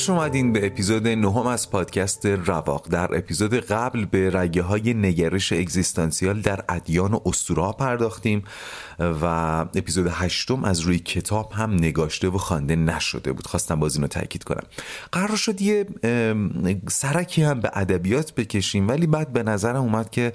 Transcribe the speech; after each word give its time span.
خوش 0.00 0.10
اومدین 0.10 0.52
به 0.52 0.66
اپیزود 0.66 1.08
نهم 1.08 1.46
از 1.46 1.70
پادکست 1.70 2.26
رواق. 2.26 2.88
در 2.88 3.16
اپیزود 3.16 3.54
قبل 3.54 4.04
به 4.04 4.30
رگه 4.30 4.62
های 4.62 4.94
نگرش 4.94 5.52
اگزیستانسیال 5.52 6.40
در 6.40 6.64
ادیان 6.68 7.14
و 7.14 7.20
اسطوره 7.26 7.72
پرداختیم 7.72 8.44
و 8.98 9.24
اپیزود 9.74 10.06
هشتم 10.10 10.64
از 10.64 10.80
روی 10.80 10.98
کتاب 10.98 11.52
هم 11.52 11.74
نگاشته 11.74 12.28
و 12.28 12.38
خوانده 12.38 12.76
نشده 12.76 13.32
بود. 13.32 13.46
خواستم 13.46 13.80
باز 13.80 13.96
اینو 13.96 14.06
تاکید 14.06 14.44
کنم. 14.44 14.62
قرار 15.12 15.36
شد 15.36 15.60
یه 15.60 15.86
سرکی 16.88 17.42
هم 17.42 17.60
به 17.60 17.70
ادبیات 17.74 18.34
بکشیم 18.34 18.88
ولی 18.88 19.06
بعد 19.06 19.32
به 19.32 19.42
نظرم 19.42 19.82
اومد 19.82 20.10
که 20.10 20.32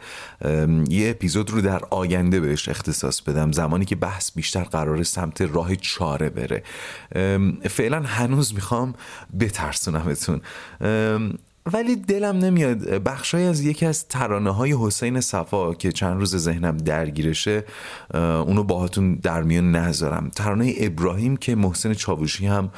یه 0.89 1.09
اپیزود 1.09 1.51
رو 1.51 1.61
در 1.61 1.81
آینده 1.89 2.39
بهش 2.39 2.69
اختصاص 2.69 3.21
بدم. 3.21 3.51
زمانی 3.51 3.85
که 3.85 3.95
بحث 3.95 4.31
بیشتر 4.35 4.63
قرار 4.63 5.03
سمت 5.03 5.41
راه 5.41 5.75
چاره 5.75 6.29
بره. 6.29 6.63
فعلا 7.69 8.01
هنوز 8.01 8.53
می‌خوام 8.53 8.93
بترسونمتون 9.55 10.41
ولی 11.73 11.95
دلم 11.95 12.37
نمیاد. 12.37 12.77
بخشای 12.79 13.43
از 13.43 13.61
یکی 13.61 13.85
از 13.85 14.07
ترانه 14.07 14.51
های 14.51 14.75
حسین 14.79 15.21
صفا 15.21 15.73
که 15.73 15.91
چند 15.91 16.19
روز 16.19 16.35
ذهنم 16.35 16.77
درگیرشه 16.77 17.63
اونو 18.13 18.63
باهاتون 18.63 19.15
در 19.15 19.43
میان 19.43 19.75
نذارم. 19.75 20.29
ترانه 20.29 20.73
ابراهیم 20.77 21.37
که 21.37 21.55
محسن 21.55 21.93
چاوشی 21.93 22.45
هم 22.45 22.71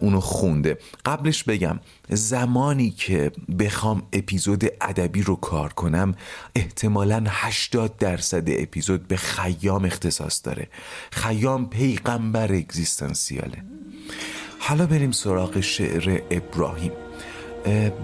اونو 0.00 0.20
خونده. 0.20 0.78
قبلش 1.04 1.44
بگم 1.44 1.80
زمانی 2.08 2.90
که 2.90 3.32
بخوام 3.58 4.02
اپیزود 4.12 4.64
ادبی 4.80 5.22
رو 5.22 5.36
کار 5.36 5.72
کنم 5.72 6.14
احتمالا 6.54 7.24
80 7.28 7.96
درصد 7.96 8.44
اپیزود 8.46 9.08
به 9.08 9.16
خیام 9.16 9.84
اختصاص 9.84 10.40
داره. 10.44 10.68
خیام 11.10 11.70
پیغمبر 11.70 12.52
اگزیستانسیاله. 12.52 13.62
حالا 14.58 14.86
بریم 14.86 15.10
سراغ 15.10 15.60
شعر 15.60 16.20
ابراهیم. 16.30 16.92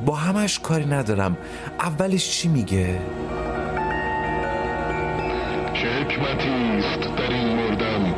با 0.06 0.14
همش 0.14 0.58
کاری 0.58 0.84
ندارم. 0.84 1.36
اولش 1.80 2.30
چی 2.30 2.48
میگه؟ 2.48 3.00
چه 5.74 5.88
حکمتی 5.88 6.48
است 6.78 7.00
در 7.16 7.30
این 7.30 7.56
مردن 7.56 8.14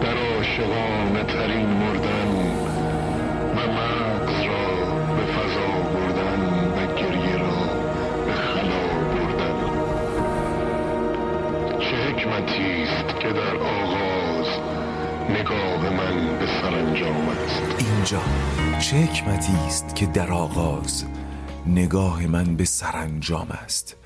در 0.00 0.16
عاشقانه 0.36 1.24
ترین 1.24 1.66
مردن. 1.66 2.30
و 3.56 3.60
مغز 3.72 4.40
را 4.46 4.94
به 5.16 5.24
فضا 5.32 5.70
بردن 5.94 6.40
و 6.76 6.94
گریه 6.94 7.36
را 7.36 7.58
به 8.26 8.32
خلا 8.32 8.86
بردن. 9.14 9.58
چه 11.80 11.96
حکمتی 11.96 12.82
است 12.82 13.20
که 13.20 13.28
در 13.28 13.56
آغاز 13.56 14.48
نگاه 15.30 15.90
من 15.90 16.39
اینجا 17.78 18.22
چه 18.80 18.96
حکمتی 18.96 19.52
است 19.52 19.96
که 19.96 20.06
در 20.06 20.32
آغاز 20.32 21.04
نگاه 21.66 22.26
من 22.26 22.56
به 22.56 22.64
سرانجام 22.64 23.48
است؟ 23.50 23.96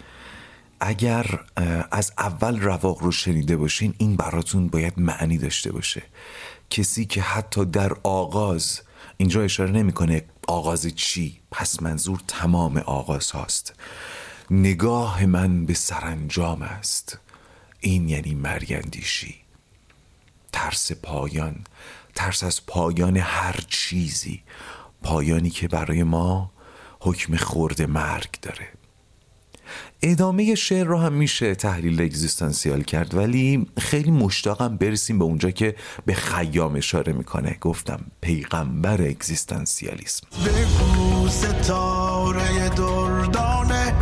اگر 0.80 1.40
از 1.90 2.12
اول 2.18 2.60
رواق 2.60 3.02
رو 3.02 3.12
شنیده 3.12 3.56
باشین 3.56 3.94
این 3.98 4.16
براتون 4.16 4.68
باید 4.68 4.92
معنی 4.96 5.38
داشته 5.38 5.72
باشه. 5.72 6.02
کسی 6.70 7.04
که 7.04 7.22
حتی 7.22 7.64
در 7.64 7.92
آغاز 8.02 8.80
اینجا 9.16 9.42
اشاره 9.42 9.70
نمی‌کنه 9.70 10.22
آغاز 10.48 10.86
چی 10.86 11.40
پس 11.50 11.82
منظور 11.82 12.20
تمام 12.28 12.78
آغاز 12.78 13.30
هاست. 13.30 13.74
نگاه 14.50 15.26
من 15.26 15.66
به 15.66 15.74
سرانجام 15.74 16.62
است. 16.62 17.18
این 17.80 18.08
یعنی 18.08 18.34
مرگندیشی 18.34 19.34
ترس 20.52 20.92
پایان 20.92 21.64
ترس 22.14 22.44
از 22.44 22.66
پایان 22.66 23.16
هر 23.16 23.60
چیزی 23.68 24.42
پایانی 25.02 25.50
که 25.50 25.68
برای 25.68 26.02
ما 26.02 26.50
حکم 27.00 27.36
خورد 27.36 27.82
مرگ 27.82 28.30
داره. 28.42 28.68
ادامه 30.02 30.54
شعر 30.54 30.86
رو 30.86 30.98
هم 30.98 31.12
میشه 31.12 31.54
تحلیل 31.54 32.00
اگزیستانسیال 32.00 32.82
کرد 32.82 33.14
ولی 33.14 33.66
خیلی 33.78 34.10
مشتاقم 34.10 34.76
برسیم 34.76 35.18
به 35.18 35.24
اونجا 35.24 35.50
که 35.50 35.76
به 36.06 36.14
خیام 36.14 36.76
اشاره 36.76 37.12
می‌کنه. 37.12 37.56
گفتم 37.60 38.00
پیغمبر 38.20 39.02
اگزیستانسیالیسم. 39.02 40.26
بگو 40.46 41.28
ستاره 41.28 42.68
دردانه 42.68 43.94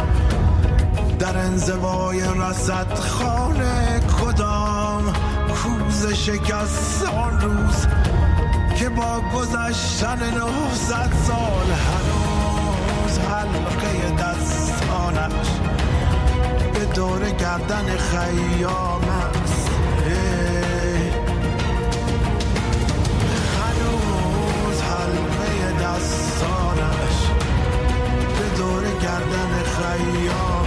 در 1.18 1.36
انزوای 1.36 2.20
رسد 2.36 2.94
خانه 2.94 3.91
کوز 6.02 6.12
شکست 6.12 7.04
آن 7.04 7.40
روز 7.40 7.86
که 8.76 8.88
با 8.88 9.20
گذشتن 9.34 10.18
نهصد 10.18 11.12
سال 11.26 11.66
هنوز 11.70 13.18
حلقه 13.18 14.10
دستانش 14.10 15.48
به 16.74 16.84
دور 16.94 17.30
گردن 17.30 17.96
خیام 17.96 19.02
است. 19.44 19.70
هنوز 23.58 24.82
حلقه 24.82 25.72
دستانش 25.84 27.26
به 28.38 28.56
دور 28.58 28.82
گردن 28.82 29.62
خیام 29.64 30.61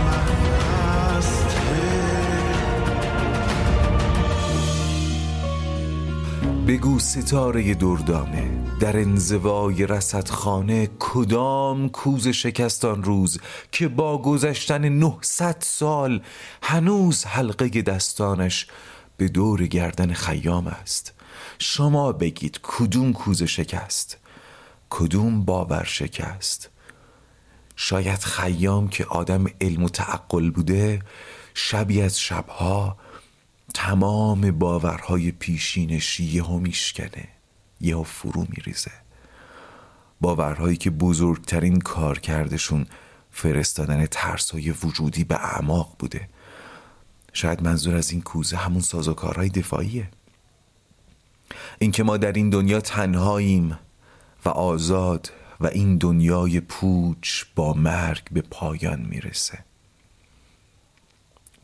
بگو 6.68 7.00
ستاره 7.00 7.74
دردانه. 7.74 8.52
در 8.80 8.98
انزوای 8.98 9.88
رصدخانه 9.88 10.90
کدام 11.00 11.90
کوز 11.90 12.28
شکستان 12.28 13.04
روز 13.04 13.40
که 13.72 13.88
با 13.88 14.18
گذشتن 14.18 14.90
900 14.90 15.58
سال 15.60 16.22
هنوز 16.64 17.26
حلقه 17.26 17.82
دستانش 17.82 18.68
به 19.18 19.28
دور 19.28 19.68
گردن 19.68 20.14
خیام 20.14 20.68
است؟ 20.68 21.14
شما 21.60 22.12
بگید 22.12 22.60
کدوم 22.64 23.14
کوز 23.14 23.44
شکست؟ 23.44 24.18
کدوم 24.90 25.46
باور 25.46 25.84
شکست؟ 25.84 26.70
شاید 27.76 28.20
خیام 28.20 28.88
که 28.88 29.06
آدم 29.06 29.46
علم 29.62 29.84
و 29.84 29.90
تعقل 29.90 30.50
بوده 30.50 31.02
شبی 31.54 32.02
از 32.02 32.20
شبها 32.20 32.98
تمام 33.76 34.52
باورهای 34.52 35.32
پیشینشی 35.32 36.24
یهو 36.24 36.60
میشکنه 36.60 37.28
یهو 37.82 38.04
فرو 38.04 38.46
میریزه. 38.50 38.92
باورهایی 40.22 40.78
که 40.78 40.90
بزرگترین 40.90 41.80
کار 41.80 42.20
کردشون 42.20 42.86
فرستادن 43.32 44.06
ترسای 44.06 44.72
وجودی 44.72 45.24
به 45.24 45.36
اعماق 45.36 45.96
بوده. 46.00 46.30
شاید 47.34 47.64
منظور 47.64 47.96
از 47.96 48.12
این 48.12 48.22
کوزه 48.22 48.58
همون 48.58 48.82
سازوکارهای 48.82 49.50
دفاعیه. 49.50 50.10
اینکه 51.80 52.04
ما 52.04 52.18
در 52.18 52.32
این 52.32 52.50
دنیا 52.50 52.82
تنهاییم 52.82 53.80
و 54.46 54.50
آزاد 54.50 55.32
و 55.60 55.68
این 55.68 55.98
دنیای 55.98 56.60
پوچ 56.60 57.44
با 57.56 57.74
مرگ 57.74 58.24
به 58.32 58.42
پایان 58.42 59.02
می‌رسه. 59.02 59.60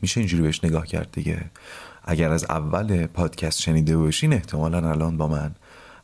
میشه 0.00 0.20
اینجوری 0.20 0.42
بهش 0.42 0.64
نگاه 0.64 0.86
کرد 0.86 1.12
دیگه؟ 1.12 1.50
اگر 2.04 2.32
از 2.32 2.44
اول 2.44 3.06
پادکست 3.06 3.60
شنیده 3.60 3.96
باشین 3.96 4.32
احتمالا 4.32 4.90
الان 4.90 5.16
با 5.16 5.28
من 5.28 5.54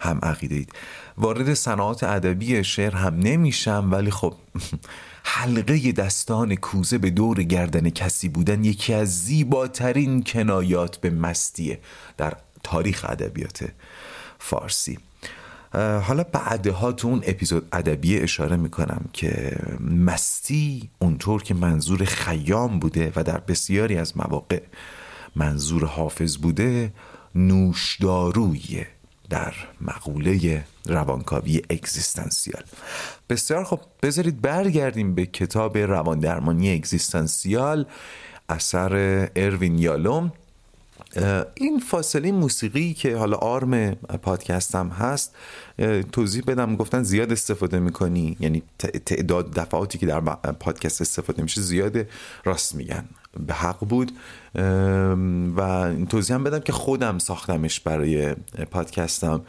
هم 0.00 0.18
عقیده 0.22 0.54
اید 0.54 0.72
وارد 1.18 1.54
صناعات 1.54 2.04
ادبی 2.04 2.64
شعر 2.64 2.94
هم 2.94 3.18
نمیشم 3.18 3.88
ولی 3.92 4.10
خب 4.10 4.34
حلقه 5.24 5.92
دستان 5.92 6.54
کوزه 6.54 6.98
به 6.98 7.10
دور 7.10 7.42
گردن 7.42 7.90
کسی 7.90 8.28
بودن 8.28 8.64
یکی 8.64 8.94
از 8.94 9.24
زیباترین 9.24 10.24
کنایات 10.24 10.96
به 10.96 11.10
مستیه 11.10 11.78
در 12.16 12.32
تاریخ 12.62 13.06
ادبیات 13.08 13.64
فارسی. 14.38 14.98
حالا 15.74 16.24
بعدها 16.32 16.92
تو 16.92 17.08
اون 17.08 17.22
اپیزود 17.26 17.68
ادبی 17.72 18.18
اشاره 18.18 18.56
می‌کنم 18.56 19.04
که 19.12 19.56
مستی 19.80 20.90
اونطور 20.98 21.42
که 21.42 21.54
منظور 21.54 22.04
خیام 22.04 22.78
بوده 22.78 23.12
و 23.16 23.22
در 23.22 23.38
بسیاری 23.38 23.96
از 23.96 24.16
مواقع 24.16 24.62
منظور 25.36 25.84
حافظ 25.84 26.36
بوده 26.36 26.92
نوشدارویه 27.34 28.86
در 29.30 29.54
مقوله 29.80 30.64
روانکاوی 30.86 31.62
اگزیستانسیال. 31.70 32.62
بسیار 33.30 33.64
خب 33.64 33.80
بذارید 34.02 34.40
برگردیم 34.40 35.14
به 35.14 35.26
کتاب 35.26 35.78
رواندرمانی 35.78 36.75
اگزیستانسیال 36.75 37.86
اثر 38.48 39.28
اروین 39.36 39.78
یالوم. 39.78 40.32
این 41.54 41.80
فاصله 41.80 42.32
موسیقی 42.32 42.94
که 42.94 43.16
حالا 43.16 43.36
آرم 43.36 43.94
پادکستم 43.94 44.88
هست 44.88 45.34
توضیح 46.12 46.42
بدم 46.46 46.76
گفتن 46.76 47.02
زیاد 47.02 47.32
استفاده 47.32 47.78
می‌کنی 47.78 48.36
یعنی 48.40 48.62
تعداد 49.06 49.54
دفعاتی 49.54 49.98
که 49.98 50.06
در 50.06 50.20
پادکست 50.52 51.00
استفاده 51.00 51.42
میشه 51.42 51.60
زیاده 51.60 52.08
راست 52.44 52.75
میگن. 52.75 53.04
به 53.46 53.54
حق 53.54 53.78
بود. 53.78 54.12
و 55.56 55.93
توضیح 56.08 56.37
هم 56.37 56.44
بدم 56.44 56.58
که 56.58 56.72
خودم 56.72 57.19
ساختمش 57.19 57.81
برای 57.81 58.34
پادکستم. 58.70 59.43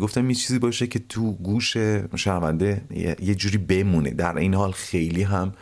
گفتم 0.00 0.30
یه 0.30 0.34
چیزی 0.34 0.58
باشه 0.58 0.86
که 0.86 0.98
تو 0.98 1.32
گوش 1.32 1.76
شنونده 2.16 2.82
یه 3.20 3.34
جوری 3.34 3.58
بمونه. 3.58 4.10
در 4.10 4.36
این 4.36 4.54
حال 4.54 4.72
خیلی 4.72 5.22
هم 5.22 5.52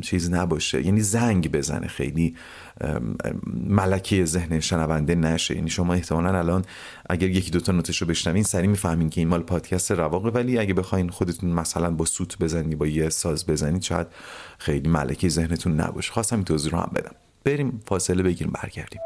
چیز 0.00 0.30
نباشه. 0.30 0.86
یعنی 0.86 1.00
زنگ 1.00 1.52
بزنه 1.52 1.86
خیلی. 1.86 2.34
ملکه 3.66 4.24
ذهن 4.24 4.60
شنونده 4.60 5.14
نشه. 5.14 5.54
یعنی 5.54 5.70
شما 5.70 5.94
احتمالا 5.94 6.38
الان 6.38 6.64
اگر 7.10 7.28
یکی 7.28 7.50
دوتا 7.50 7.72
نوتش 7.72 8.02
رو 8.02 8.06
بشنوین 8.08 8.42
سریع 8.42 8.70
می‌فهمین 8.70 9.10
که 9.10 9.20
این 9.20 9.28
مال 9.28 9.42
پادکست 9.42 9.92
رواقه. 9.92 10.28
ولی 10.28 10.58
اگه 10.58 10.74
بخواین 10.74 11.08
خودتون 11.08 11.50
مثلا 11.50 11.90
با 11.90 12.04
سوت 12.04 12.38
بزنی 12.38 12.74
با 12.74 12.86
یه 12.86 13.08
ساز 13.08 13.46
بزنید 13.46 13.82
شاید 13.82 14.06
خیلی 14.58 14.88
ملکه 14.88 15.28
ذهنتون 15.28 15.80
نباشه. 15.80 16.12
خواستم 16.12 16.36
این 16.36 16.44
توضیح 16.44 16.72
رو 16.72 16.78
هم 16.78 16.90
بدم. 16.94 17.14
بریم 17.46 17.80
فاصله 17.86 18.22
بگیریم 18.22 18.52
برگردیم. 18.62 19.00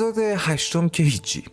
اپیزود 0.00 0.18
هشتم 0.38 0.88
که 0.88 1.02
هیچی. 1.02 1.44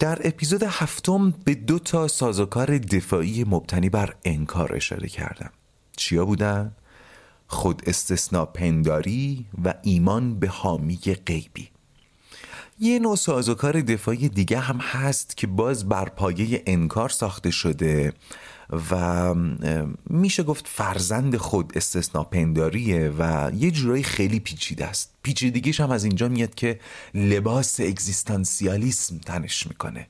در 0.00 0.18
اپیزود 0.24 0.62
هفتم 0.62 1.34
به 1.44 1.54
دو 1.54 1.78
تا 1.78 2.08
سازوکار 2.08 2.78
دفاعی 2.78 3.44
مبتنی 3.44 3.88
بر 3.88 4.14
انکار 4.24 4.74
اشاره 4.76 5.08
کردم. 5.08 5.50
چیا 5.96 6.24
بودن؟ 6.24 6.72
خود 7.46 7.82
استثناء 7.86 8.44
پنداری 8.44 9.46
و 9.64 9.74
ایمان 9.82 10.34
به 10.38 10.48
حامی 10.48 10.98
غیبی. 11.26 11.68
یه 12.78 12.98
نوع 12.98 13.16
سازوکار 13.16 13.80
دفاعی 13.80 14.28
دیگه 14.28 14.58
هم 14.58 14.76
هست 14.76 15.36
که 15.36 15.46
باز 15.46 15.88
بر 15.88 16.08
پایه 16.08 16.62
انکار 16.66 17.08
ساخته 17.08 17.50
شده 17.50 18.12
و 18.90 19.34
میشه 20.10 20.42
گفت 20.42 20.68
فرزند 20.68 21.36
خود 21.36 21.72
استثناء 21.76 22.24
پنداریه 22.24 23.12
و 23.18 23.50
یه 23.54 23.70
جورایی 23.70 24.02
خیلی 24.02 24.40
پیچیده 24.40 24.86
است. 24.86 25.14
پیچیدگیش 25.22 25.80
هم 25.80 25.90
از 25.90 26.04
اینجا 26.04 26.28
میاد 26.28 26.54
که 26.54 26.80
لباس 27.14 27.80
اگزیستانسیالیسم 27.80 29.18
تنش 29.18 29.66
می‌کنه. 29.66 30.06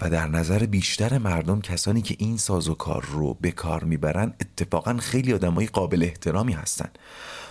و 0.00 0.10
در 0.10 0.28
نظر 0.28 0.66
بیشتر 0.66 1.18
مردم 1.18 1.60
کسانی 1.60 2.02
که 2.02 2.16
این 2.18 2.36
سازوکار 2.36 3.04
رو 3.12 3.34
به 3.40 3.50
کار 3.50 3.84
می‌برن 3.84 4.34
اتفاقا 4.40 4.96
خیلی 4.96 5.32
آدمای 5.32 5.66
قابل 5.66 6.02
احترامی 6.02 6.52
هستن. 6.52 6.88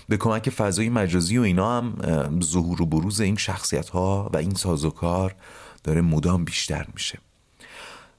به 0.09 0.17
کمک 0.17 0.49
فضای 0.49 0.89
مجازی 0.89 1.37
و 1.37 1.41
اینا 1.41 1.77
هم 1.77 2.39
ظهور 2.43 2.81
و 2.81 2.85
بروز 2.85 3.21
این 3.21 3.35
شخصیت 3.35 3.89
ها 3.89 4.29
و 4.33 4.37
این 4.37 4.53
سازوکار 4.53 5.35
داره 5.83 6.01
مدام 6.01 6.45
بیشتر 6.45 6.87
میشه. 6.93 7.19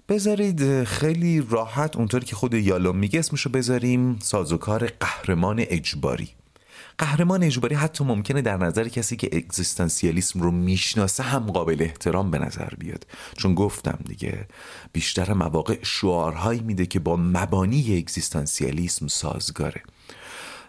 بذارید 0.09 0.85
خیلی 0.85 1.47
راحت 1.51 1.97
اونطوری 1.97 2.27
که 2.27 2.37
خود 2.37 2.55
یالوم 2.55 2.97
میگه 2.97 3.19
اسمشو 3.19 3.51
بذاریم 3.51 4.19
سازوکار 4.19 4.87
قهرمان 5.01 5.65
اجباری. 5.69 6.29
قهرمان 6.99 7.43
اجباری 7.43 7.75
حتی 7.75 8.05
ممکنه 8.05 8.43
در 8.43 8.57
نظر 8.57 8.89
کسی 8.89 9.17
که 9.17 9.31
اگزیستانسیالیسم 9.33 10.41
رو 10.41 10.51
می‌شناسه 10.51 11.23
هم 11.23 11.47
قابل 11.47 11.77
احترام 11.81 12.31
به 12.31 12.39
نظر 12.39 12.69
بیاد. 12.79 13.07
چون 13.37 13.55
گفتم 13.55 13.99
دیگه 14.09 14.47
بیشتر 14.93 15.33
مواقع 15.33 15.79
شعارهایی 15.83 16.61
میده 16.61 16.87
که 16.87 17.01
با 17.01 17.17
مبانی 17.17 17.99
اگزیستانسیالیسم 17.99 19.07
سازگاره. 19.07 19.83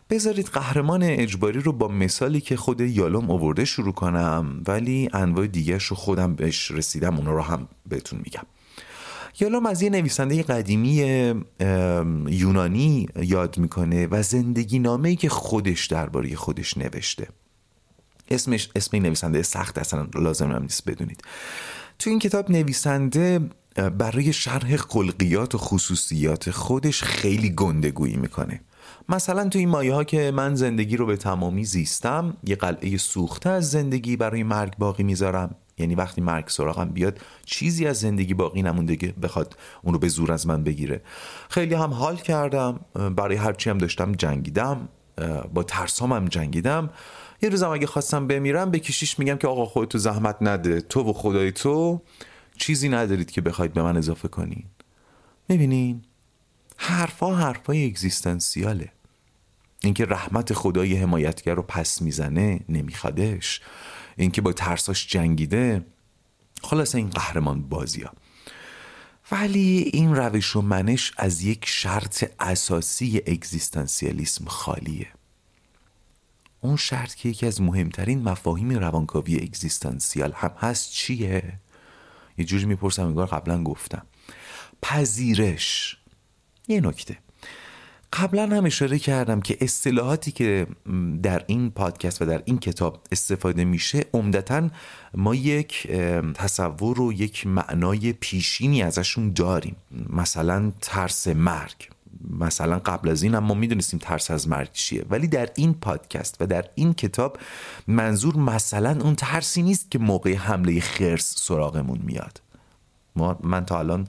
بذارید 0.09 0.47
قهرمان 0.47 1.03
اجباری 1.03 1.59
رو 1.59 1.71
با 1.71 1.87
مثالی 1.87 2.41
که 2.41 2.57
خود 2.57 2.81
یالوم 2.81 3.31
اوورده 3.31 3.65
شروع 3.65 3.93
کنم 3.93 4.63
ولی 4.67 5.09
انواع 5.13 5.47
دیگرش 5.47 5.85
رو 5.85 5.95
خودم 5.95 6.35
بهش 6.35 6.71
رسیدم 6.71 7.17
اون 7.17 7.25
رو 7.25 7.41
هم 7.41 7.67
بهتون 7.89 8.19
میگم. 8.23 8.45
یالوم 9.39 9.65
از 9.65 9.81
یه 9.81 9.89
نویسنده 9.89 10.43
قدیمی 10.43 10.93
یونانی 12.29 13.07
یاد 13.15 13.57
می‌کنه 13.57 14.07
و 14.07 14.23
زندگی 14.23 14.79
نامه 14.79 15.15
که 15.15 15.29
خودش 15.29 15.85
درباره 15.85 16.35
خودش 16.35 16.77
نوشته. 16.77 17.27
اسمش 18.29 18.69
اسم 18.75 18.89
این 18.93 19.03
نویسنده 19.03 19.43
سخت 19.43 19.77
اصلا 19.77 20.07
لازم 20.15 20.51
هم 20.51 20.61
نیست 20.61 20.89
بدونید. 20.89 21.21
تو 21.99 22.09
این 22.09 22.19
کتاب 22.19 22.51
نویسنده 22.51 23.39
برای 23.97 24.33
شرح 24.33 24.75
خلقیات 24.75 25.56
و 25.56 25.57
خصوصیات 25.57 26.51
خودش 26.51 27.04
خیلی 27.04 27.49
گندگویی 27.49 28.15
می‌کنه. 28.15 28.61
مثلا 29.09 29.49
تو 29.49 29.59
این 29.59 29.69
مایه 29.69 29.94
ها 29.94 30.04
که 30.04 30.31
من 30.31 30.56
زندگی 30.56 30.97
رو 30.97 31.06
به 31.06 31.18
تمامی 31.18 31.65
زیستم 31.65 32.37
یه 32.44 32.56
قلعه 32.56 32.97
سوخته 32.97 33.49
از 33.49 33.71
زندگی 33.71 34.15
برای 34.15 34.44
مرگ 34.44 34.77
باقی 34.77 35.04
می‌ذارم. 35.04 35.56
یعنی 35.77 35.95
وقتی 35.95 36.21
مرگ 36.21 36.47
سراغم 36.47 36.89
بیاد 36.89 37.19
چیزی 37.45 37.87
از 37.87 37.99
زندگی 37.99 38.33
باقی 38.33 38.61
نمونده 38.61 38.95
که 38.95 39.07
بخواد 39.07 39.57
اون 39.81 39.94
رو 39.94 39.99
به 39.99 40.07
زور 40.07 40.31
از 40.31 40.47
من 40.47 40.63
بگیره. 40.63 41.01
خیلی 41.49 41.73
هم 41.73 41.94
حال 41.94 42.15
کردم 42.15 42.79
برای 42.94 43.35
هرچی 43.35 43.69
هم 43.69 43.77
داشتم 43.77 44.11
جنگیدم 44.11 44.89
با 45.53 45.63
ترسام 45.63 46.13
هم 46.13 46.25
جنگیدم. 46.25 46.89
یه 47.41 47.49
روزم 47.49 47.69
اگه 47.69 47.87
خواستم 47.87 48.27
بمیرم 48.27 48.71
به 48.71 48.79
کشیش 48.79 49.19
میگم 49.19 49.35
که 49.35 49.47
آقا 49.47 49.65
خودتو 49.65 49.97
زحمت 49.97 50.37
نده 50.41 50.81
تو 50.81 51.09
و 51.09 51.13
خدای 51.13 51.51
تو 51.51 52.01
چیزی 52.57 52.89
ندارید 52.89 53.31
که 53.31 53.41
بخواید 53.41 53.73
به 53.73 53.83
من 53.83 53.97
اضافه 53.97 54.27
کنین. 54.27 54.63
می‌بینین؟ 55.49 56.01
حرفا 56.77 57.35
حرفای 57.35 57.85
اگزیستانسیاله. 57.85 58.91
اینکه 59.83 60.05
رحمت 60.05 60.53
خدای 60.53 60.95
حمایتگر 60.95 61.55
رو 61.55 61.61
پس 61.61 62.01
می‌زنه 62.01 62.59
نمیخوادش. 62.69 63.61
اینکه 64.18 64.42
با 64.42 64.54
ترساش 64.54 65.07
جنگیده 65.07 65.86
خلاص 66.62 66.95
این 66.95 67.10
قهرمان 67.10 67.62
بازی 67.62 68.02
ها. 68.02 68.14
ولی 69.31 69.90
این 69.94 70.16
روش 70.16 70.56
و 70.56 70.62
منش 70.62 71.12
از 71.18 71.42
یک 71.42 71.66
شرط 71.66 72.31
اساسی 72.40 73.22
اگزیستانسیالیسم 73.28 74.45
خالیه 74.45 75.07
اون 76.62 76.76
شرط 76.76 77.16
که 77.16 77.30
یکی 77.30 77.45
از 77.45 77.62
مهمترین 77.62 78.24
مفاهیم 78.24 78.69
روانکاوی 78.69 79.36
اگزیستانسیال 79.36 80.31
هم 80.31 80.52
هست 80.60 80.92
چیه؟ 80.92 81.60
یه 82.38 82.45
جوری 82.45 82.66
می‌پرسم 82.66 83.06
انگار 83.06 83.26
قبلا 83.28 83.64
گفتم 83.64 84.06
پذیرش 84.81 85.98
یه 86.68 86.81
نکته 86.81 87.18
قبلا 88.16 88.57
هم 88.57 88.66
اشاره 88.66 89.00
کردم 89.00 89.42
که 89.42 89.57
اصطلاحاتی 89.62 90.31
که 90.31 90.68
در 91.24 91.44
این 91.48 91.72
پادکست 91.72 92.22
و 92.22 92.26
در 92.26 92.42
این 92.45 92.60
کتاب 92.60 93.02
استفاده 93.12 93.66
میشه 93.66 94.06
عمدتا 94.14 94.69
ما 95.14 95.36
یک 95.36 95.88
تصور 96.34 97.02
و 97.02 97.14
یک 97.14 97.48
معنای 97.48 98.14
پیشینی 98.14 98.84
ازشون 98.84 99.34
داریم. 99.34 99.76
مثلا 100.10 100.72
ترس 100.81 101.28
مرگ. 101.28 101.90
مثلا 102.40 102.80
قبل 102.80 103.10
از 103.10 103.24
این 103.24 103.36
هم 103.36 103.44
ما 103.44 103.54
می‌دونستیم 103.54 104.00
ترس 104.00 104.31
از 104.31 104.48
مرگ 104.48 104.69
چیه. 104.74 105.06
ولی 105.10 105.28
در 105.28 105.50
این 105.56 105.74
پادکست 105.74 106.38
و 106.40 106.45
در 106.45 106.66
این 106.76 106.94
کتاب 106.94 107.38
منظور 107.88 108.38
مثلا 108.38 109.00
اون 109.02 109.16
ترسی 109.16 109.62
نیست 109.62 109.92
که 109.92 110.00
موقع 110.00 110.34
حمله 110.34 110.80
خرس 110.80 111.36
سراغمون 111.38 112.00
میاد. 112.04 112.42
ما 113.16 113.40
من 113.44 113.66
تا 113.66 113.80
الان 113.80 114.07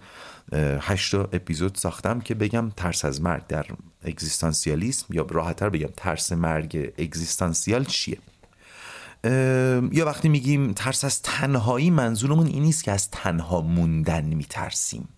هشت 0.54 1.14
اپیزود 1.14 1.74
ساختم 1.74 2.20
که 2.20 2.34
بگم 2.34 2.70
ترس 2.76 3.04
از 3.04 3.22
مرگ 3.22 3.46
در 3.46 3.66
اگزیستانسیالیسم 4.02 5.06
یا 5.10 5.26
راحتتر 5.30 5.68
بگم 5.68 5.90
ترس 5.96 6.32
مرگ 6.32 6.92
اگزیستانسیال 6.98 7.84
چیه؟ 7.84 8.18
یا 9.92 10.06
وقتی 10.06 10.28
میگیم 10.28 10.72
ترس 10.72 11.04
از 11.04 11.22
تنهایی 11.22 11.90
منظورمون 11.90 12.46
این 12.46 12.62
نیست 12.62 12.84
که 12.84 12.92
از 12.92 13.10
تنها 13.10 13.60
موندن 13.60 14.24
میترسیم. 14.24 15.08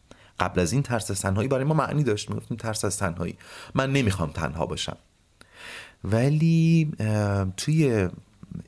قبل 0.40 0.60
از 0.60 0.72
این 0.72 0.82
ترس 0.82 1.10
از 1.10 1.20
تنهایی 1.20 1.48
برای 1.48 1.64
ما 1.64 1.74
معنی 1.74 2.04
داشت. 2.04 2.30
می‌گفتیم 2.30 2.56
ترس 2.56 2.84
از 2.84 2.98
تنهایی. 2.98 3.38
من 3.74 3.92
نمی‌خوام 3.92 4.30
تنها 4.30 4.66
باشم. 4.66 4.96
ولی 6.04 6.90
توی 7.56 8.08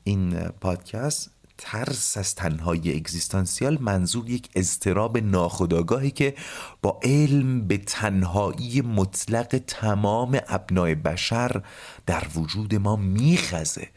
این 0.03 0.39
پادکست 0.39 1.31
ترس 1.63 2.17
از 2.17 2.35
تنهایی 2.35 2.95
اگزیستانسیال 2.95 3.77
منظور 3.81 4.29
یک 4.29 4.49
اضطراب 4.55 5.17
ناخودآگاهی 5.17 6.11
که 6.11 6.35
با 6.81 6.99
علم 7.03 7.67
به 7.67 7.77
تنهایی 7.77 8.81
مطلق 8.81 9.61
تمام 9.67 10.39
ابنای 10.47 10.95
بشر 10.95 11.61
در 12.05 12.23
وجود 12.35 12.75
ما 12.75 12.95
میخزه. 12.95 13.87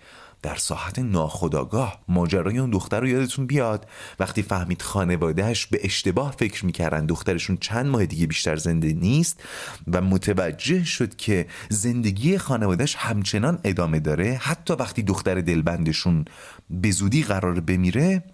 در 0.45 0.57
ساحت 0.57 0.99
ناخداگاه 0.99 2.01
ماجرای 2.09 2.59
اون 2.59 2.71
دختر 2.71 3.01
رو 3.01 3.09
یادتون 3.09 3.47
بیاد؟ 3.47 3.89
وقتی 4.21 4.43
فهمید 4.43 4.83
خانوادهش 4.83 5.67
به 5.67 5.81
اشتباه 5.83 6.31
فکر 6.39 6.67
می‌کردن 6.67 7.07
دخترشون 7.07 7.57
چند 7.57 7.87
ماه 7.87 8.07
دیگه 8.07 8.27
بیشتر 8.27 8.57
زنده 8.57 8.93
نیست 8.93 9.43
و 9.87 10.01
متوجه 10.01 10.85
شد 10.85 11.17
که 11.17 11.47
زندگی 11.69 12.39
خانوادهش 12.39 12.97
همچنان 12.97 13.59
ادامه 13.65 14.01
داره 14.01 14.41
حتی 14.43 14.75
وقتی 14.75 15.03
دختر 15.03 15.41
دلبندشون 15.41 16.25
به 16.71 16.91
زودی 16.91 17.23
قرار 17.23 17.61
بمیره 17.61 18.25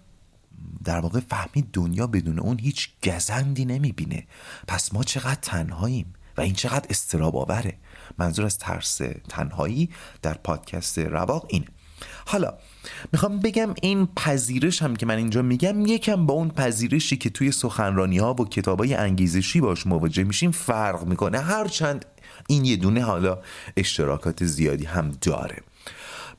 در 0.83 0.99
واقع 0.99 1.19
فهمید 1.19 1.67
دنیا 1.73 2.07
بدون 2.07 2.39
اون 2.39 2.59
هیچ 2.59 2.89
گزندی 3.03 3.65
نمی‌بینه. 3.65 4.27
پس 4.67 4.93
ما 4.93 5.03
چقدر 5.03 5.39
تنهاییم 5.41 6.13
و 6.37 6.41
این 6.41 6.53
چقدر 6.53 6.87
استراب 6.89 7.35
آوره؟ 7.35 7.77
منظور 8.17 8.45
از 8.45 8.57
ترس 8.57 9.01
تنهایی 9.29 9.89
در 10.21 10.33
پادکست 10.33 10.99
رواق 10.99 11.45
اینه. 11.49 11.67
حالا 12.25 12.53
می‌خوام 13.13 13.39
بگم 13.39 13.73
این 13.81 14.07
پذیرش 14.15 14.81
هم 14.81 14.95
که 14.95 15.05
من 15.05 15.17
اینجا 15.17 15.41
میگم 15.41 15.85
یکم 15.85 16.25
با 16.25 16.33
اون 16.33 16.49
پذیرشی 16.49 17.17
که 17.17 17.29
توی 17.29 17.51
سخنرانی 17.51 18.17
ها 18.17 18.33
و 18.33 18.45
کتاب 18.45 18.79
های 18.79 18.93
انگیزشی 18.93 19.61
باش 19.61 19.87
مواجه 19.87 20.23
میشیم 20.23 20.51
فرق 20.51 21.03
می‌کنه. 21.05 21.39
هرچند 21.39 22.05
این 22.47 22.65
یه 22.65 22.75
دونه 22.75 23.03
حالا 23.03 23.41
اشتراکات 23.77 24.45
زیادی 24.45 24.85
هم 24.85 25.11
داره. 25.21 25.57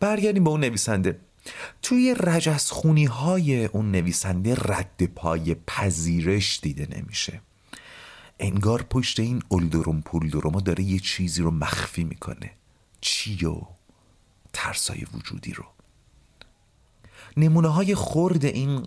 برگردیم 0.01 0.45
به 0.45 0.51
اون 0.51 0.61
نویسنده. 0.61 1.21
توی 1.83 2.17
رجسخونی 2.21 3.05
های 3.05 3.65
اون 3.65 3.91
نویسنده 3.91 4.55
رد 4.55 5.05
پای 5.15 5.57
پذیرش 5.67 6.61
دیده 6.63 6.89
نمیشه. 6.97 7.41
انگار 8.41 8.83
پشت 8.83 9.21
این 9.21 9.43
اولدروم 9.49 10.01
پولدروما 10.01 10.61
داره 10.61 10.85
یه 10.85 10.99
چیزی 10.99 11.43
رو 11.43 11.51
مخفی 11.51 12.05
می‌کنه. 12.05 12.51
چی 13.01 13.45
و؟ 13.45 13.61
ترسای 14.53 15.07
وجودی 15.15 15.53
رو. 15.53 15.65
نمونه 17.37 17.69
های 17.69 17.95
خورد 17.95 18.45
این 18.45 18.87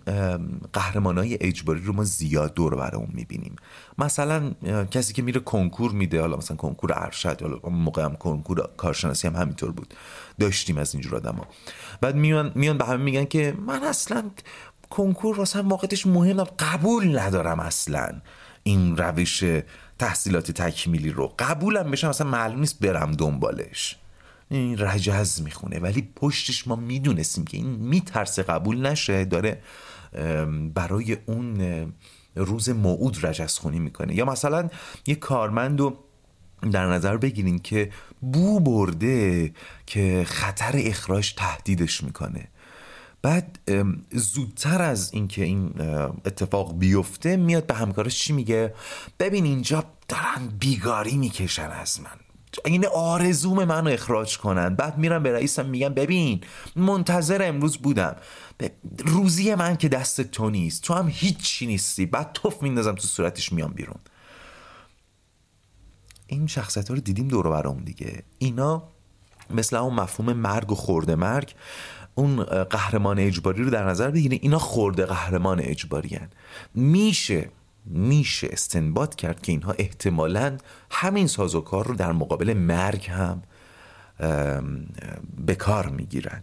قهرمان 0.72 1.18
های 1.18 1.38
اجباری 1.40 1.80
رو 1.80 1.92
ما 1.92 2.04
زیاد 2.04 2.54
دور 2.54 2.76
برامون 2.76 3.08
می‌بینیم. 3.12 3.56
مثلا 3.98 4.50
کسی 4.90 5.12
که 5.12 5.22
میره 5.22 5.40
کنکور 5.40 5.92
میده 5.92 6.20
حالا 6.20 6.36
مثلا 6.36 6.56
کنکور 6.56 6.92
ارشد 6.94 7.42
حالا 7.42 7.58
موقع 7.68 8.02
هم 8.02 8.16
کنکور 8.16 8.68
کارشناسی 8.76 9.26
هم 9.26 9.36
همینطور 9.36 9.72
بود. 9.72 9.94
داشتیم 10.40 10.78
از 10.78 10.94
اینجور 10.94 11.16
آدم 11.16 11.34
ها 11.34 11.46
بعد 12.00 12.16
میان, 12.16 12.52
میان 12.54 12.78
به 12.78 12.84
همه 12.84 13.04
میگن 13.04 13.24
که 13.24 13.54
من 13.66 13.82
اصلا 13.82 14.30
کنکور 14.90 15.38
واسه 15.38 15.62
واقعتش 15.62 16.06
مهم 16.06 16.44
قبول 16.44 17.18
ندارم 17.18 17.60
اصلا 17.60 18.20
این 18.62 18.96
روش 18.96 19.44
تحصیلات 19.98 20.50
تکمیلی 20.50 21.10
رو. 21.10 21.34
قبولم 21.38 21.90
بشم 21.90 22.08
اصلا 22.08 22.26
معلوم 22.26 22.60
نیست 22.60 22.80
برم 22.80 23.12
دنبالش. 23.12 23.96
این 24.50 24.78
رجز 24.78 25.42
می‌خونه. 25.42 25.78
ولی 25.78 26.08
پشتش 26.16 26.68
ما 26.68 26.76
می‌دونستیم 26.76 27.44
که 27.44 27.56
این 27.56 27.66
میترسه 27.66 28.42
قبول 28.42 28.86
نشه. 28.86 29.24
داره 29.24 29.62
برای 30.74 31.16
اون 31.26 31.60
روز 32.36 32.68
موعود 32.68 33.26
رجز 33.26 33.58
خونی 33.58 33.78
می‌کنه. 33.78 34.14
یا 34.14 34.24
مثلا 34.24 34.70
یه 35.06 35.14
کارمند 35.14 35.80
رو 35.80 35.96
در 36.72 36.86
نظر 36.86 37.16
بگیرین 37.16 37.58
که 37.58 37.90
بو 38.20 38.60
برده 38.60 39.52
که 39.86 40.24
خطر 40.28 40.72
اخراج 40.76 41.34
تهدیدش 41.34 42.04
می‌کنه. 42.04 42.48
بعد 43.22 43.58
زودتر 44.12 44.82
از 44.82 45.12
اینکه 45.12 45.44
این 45.44 45.74
اتفاق 46.24 46.78
بیفته 46.78 47.36
میاد 47.36 47.66
به 47.66 47.74
همکارش 47.74 48.18
چی 48.18 48.32
میگه؟ 48.32 48.74
ببین 49.20 49.44
اینجا 49.44 49.84
دارن 50.08 50.48
بیگاری 50.58 51.16
می‌کشن 51.16 51.70
از 51.70 52.00
من. 52.00 52.25
این 52.64 52.86
آرزوم 52.86 53.64
منو 53.64 53.90
اخراج 53.90 54.38
کنن. 54.38 54.74
بعد 54.74 54.98
میرم 54.98 55.22
به 55.22 55.32
رئیسم 55.32 55.66
میگم 55.66 55.94
ببین 55.94 56.40
منتظر 56.76 57.48
امروز 57.48 57.76
بودم. 57.76 58.16
روزی 58.98 59.54
من 59.54 59.76
که 59.76 59.88
دست 59.88 60.20
تو 60.20 60.50
نیست. 60.50 60.82
تو 60.82 60.94
هم 60.94 61.08
هیچی 61.08 61.66
نیستی. 61.66 62.06
بعد 62.06 62.32
توف 62.32 62.62
میندازم 62.62 62.94
تو 62.94 63.06
صورتش 63.08 63.52
میام 63.52 63.72
بیرون. 63.72 63.98
این 66.26 66.46
شخصیت 66.46 66.88
ها 66.88 66.94
رو 66.94 67.00
دیدیم 67.00 67.28
دور 67.28 67.50
برام 67.50 67.84
دیگه. 67.84 68.22
اینا 68.38 68.82
مثل 69.50 69.76
اون 69.76 69.94
مفهوم 69.94 70.32
مرگ 70.32 70.72
و 70.72 70.74
خورده 70.74 71.14
مرگ 71.14 71.54
اون 72.14 72.44
قهرمان 72.44 73.18
اجباری 73.18 73.62
رو 73.62 73.70
در 73.70 73.88
نظر 73.88 74.10
بگیرین 74.10 74.38
اینا 74.42 74.58
خورده 74.58 75.06
قهرمان 75.06 75.60
اجباری 75.60 76.14
هن. 76.14 76.28
میشه 76.74 77.50
میشه 77.86 78.48
استنباط 78.50 79.14
کرد 79.14 79.42
که 79.42 79.52
اینها 79.52 79.74
احتمالا 79.78 80.56
همین 80.90 81.26
سازوکار 81.26 81.86
رو 81.86 81.94
در 81.94 82.12
مقابل 82.12 82.52
مرگ 82.52 83.10
هم 83.10 83.42
به 85.46 85.54
کار 85.54 85.86
می‌گیرن. 85.86 86.42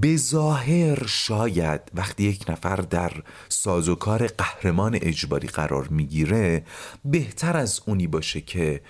به 0.00 0.16
ظاهر 0.16 1.06
شاید 1.06 1.80
وقتی 1.94 2.24
یک 2.24 2.50
نفر 2.50 2.76
در 2.76 3.12
سازوکار 3.48 4.26
قهرمان 4.26 4.98
اجباری 5.02 5.48
قرار 5.48 5.88
می‌گیره 5.88 6.64
بهتر 7.04 7.56
از 7.56 7.80
اونی 7.86 8.06
باشه 8.06 8.40
که 8.40 8.80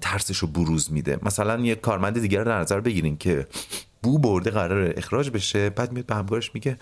ترسش 0.00 0.38
رو 0.38 0.48
بروز 0.48 0.92
میده. 0.92 1.18
مثلا 1.22 1.60
یک 1.60 1.80
کارمند 1.80 2.20
دیگر 2.20 2.38
رو 2.38 2.44
در 2.44 2.60
نظر 2.60 2.80
بگیرین 2.80 3.16
که 3.16 3.46
بو 4.02 4.18
برده 4.18 4.50
قرار 4.50 4.94
اخراج 4.96 5.30
بشه 5.30 5.70
بعد 5.70 5.92
میاد 5.92 6.06
به 6.06 6.14
همکارش 6.14 6.54
میگه 6.54 6.78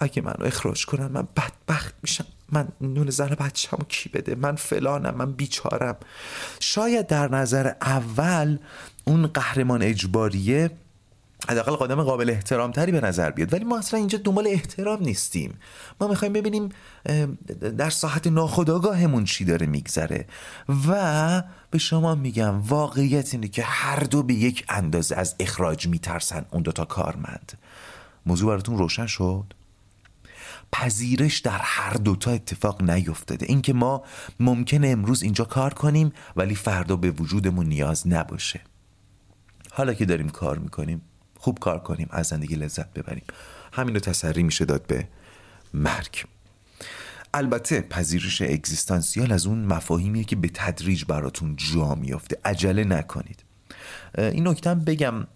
اگه 0.00 0.22
منو 0.22 0.44
اخراج 0.44 0.86
کنن 0.86 1.06
من 1.06 1.28
بدبخت 1.36 1.94
میشم. 2.02 2.26
من 2.52 2.68
نون 2.80 3.10
زن 3.10 3.28
بچه‌مو 3.28 3.84
کی 3.88 4.08
بده؟ 4.08 4.34
من 4.34 4.56
فلانم 4.56 5.14
من 5.14 5.32
بیچارم. 5.32 5.96
شاید 6.60 7.06
در 7.06 7.30
نظر 7.30 7.72
اول 7.82 8.58
اون 9.04 9.26
قهرمان 9.26 9.82
اجباریه 9.82 10.70
حداقل 11.48 11.76
قدم 11.76 12.02
قابل 12.02 12.30
احترام 12.30 12.70
تری 12.70 12.92
به 12.92 13.00
نظر 13.00 13.30
بیاد. 13.30 13.52
ولی 13.52 13.64
ما 13.64 13.78
اصلا 13.78 13.98
اینجا 13.98 14.18
دنبال 14.24 14.46
احترام 14.46 15.02
نیستیم. 15.02 15.58
ما 16.00 16.08
می‌خوایم 16.08 16.32
ببینیم 16.32 16.68
در 17.78 17.90
ساحت 17.90 18.26
ناخداگاهمون 18.26 19.24
چی 19.24 19.44
داره 19.44 19.66
میگذره. 19.66 20.26
و 20.88 21.42
به 21.70 21.78
شما 21.78 22.14
میگم 22.14 22.60
واقعیت 22.60 23.34
اینه 23.34 23.48
که 23.48 23.62
هر 23.62 24.00
دو 24.00 24.22
به 24.22 24.34
یک 24.34 24.64
اندازه 24.68 25.16
از 25.16 25.34
اخراج 25.40 25.86
میترسن 25.86 26.44
اون 26.50 26.62
دوتا 26.62 26.84
کارمند. 26.84 27.52
موضوع 28.26 28.48
براتون 28.48 28.78
روشن 28.78 29.06
شد؟ 29.06 29.54
پذیرش 30.72 31.38
در 31.38 31.60
هر 31.62 31.92
دوتا 31.92 32.30
اتفاق 32.30 32.90
نیفتاده. 32.90 33.46
اینکه 33.48 33.72
ما 33.72 34.02
ممکنه 34.40 34.88
امروز 34.88 35.22
اینجا 35.22 35.44
کار 35.44 35.74
کنیم 35.74 36.12
ولی 36.36 36.54
فردا 36.54 36.96
به 36.96 37.10
وجودمون 37.10 37.66
نیاز 37.66 38.08
نباشه. 38.08 38.60
حالا 39.70 39.94
که 39.94 40.04
داریم 40.04 40.28
کار 40.28 40.58
می‌کنیم 40.58 41.00
خوب 41.38 41.58
کار 41.58 41.78
کنیم 41.78 42.08
از 42.10 42.26
زندگی 42.26 42.54
لذت 42.54 42.92
ببریم. 42.92 43.24
همین 43.72 43.94
رو 43.94 44.00
تسری 44.00 44.42
میشه 44.42 44.64
داد 44.64 44.86
به 44.86 45.08
مرگ. 45.74 46.24
البته 47.34 47.80
پذیرش 47.80 48.42
اگزیستانسیال 48.42 49.32
از 49.32 49.46
اون 49.46 49.64
مفاهیمیه 49.64 50.24
که 50.24 50.36
به 50.36 50.50
تدریج 50.54 51.04
براتون 51.04 51.56
جا 51.56 51.94
میافته. 51.94 52.36
عجله 52.44 52.84
نکنید. 52.84 53.44
این 54.18 54.48
نکته 54.48 54.74
بگم 54.74 55.26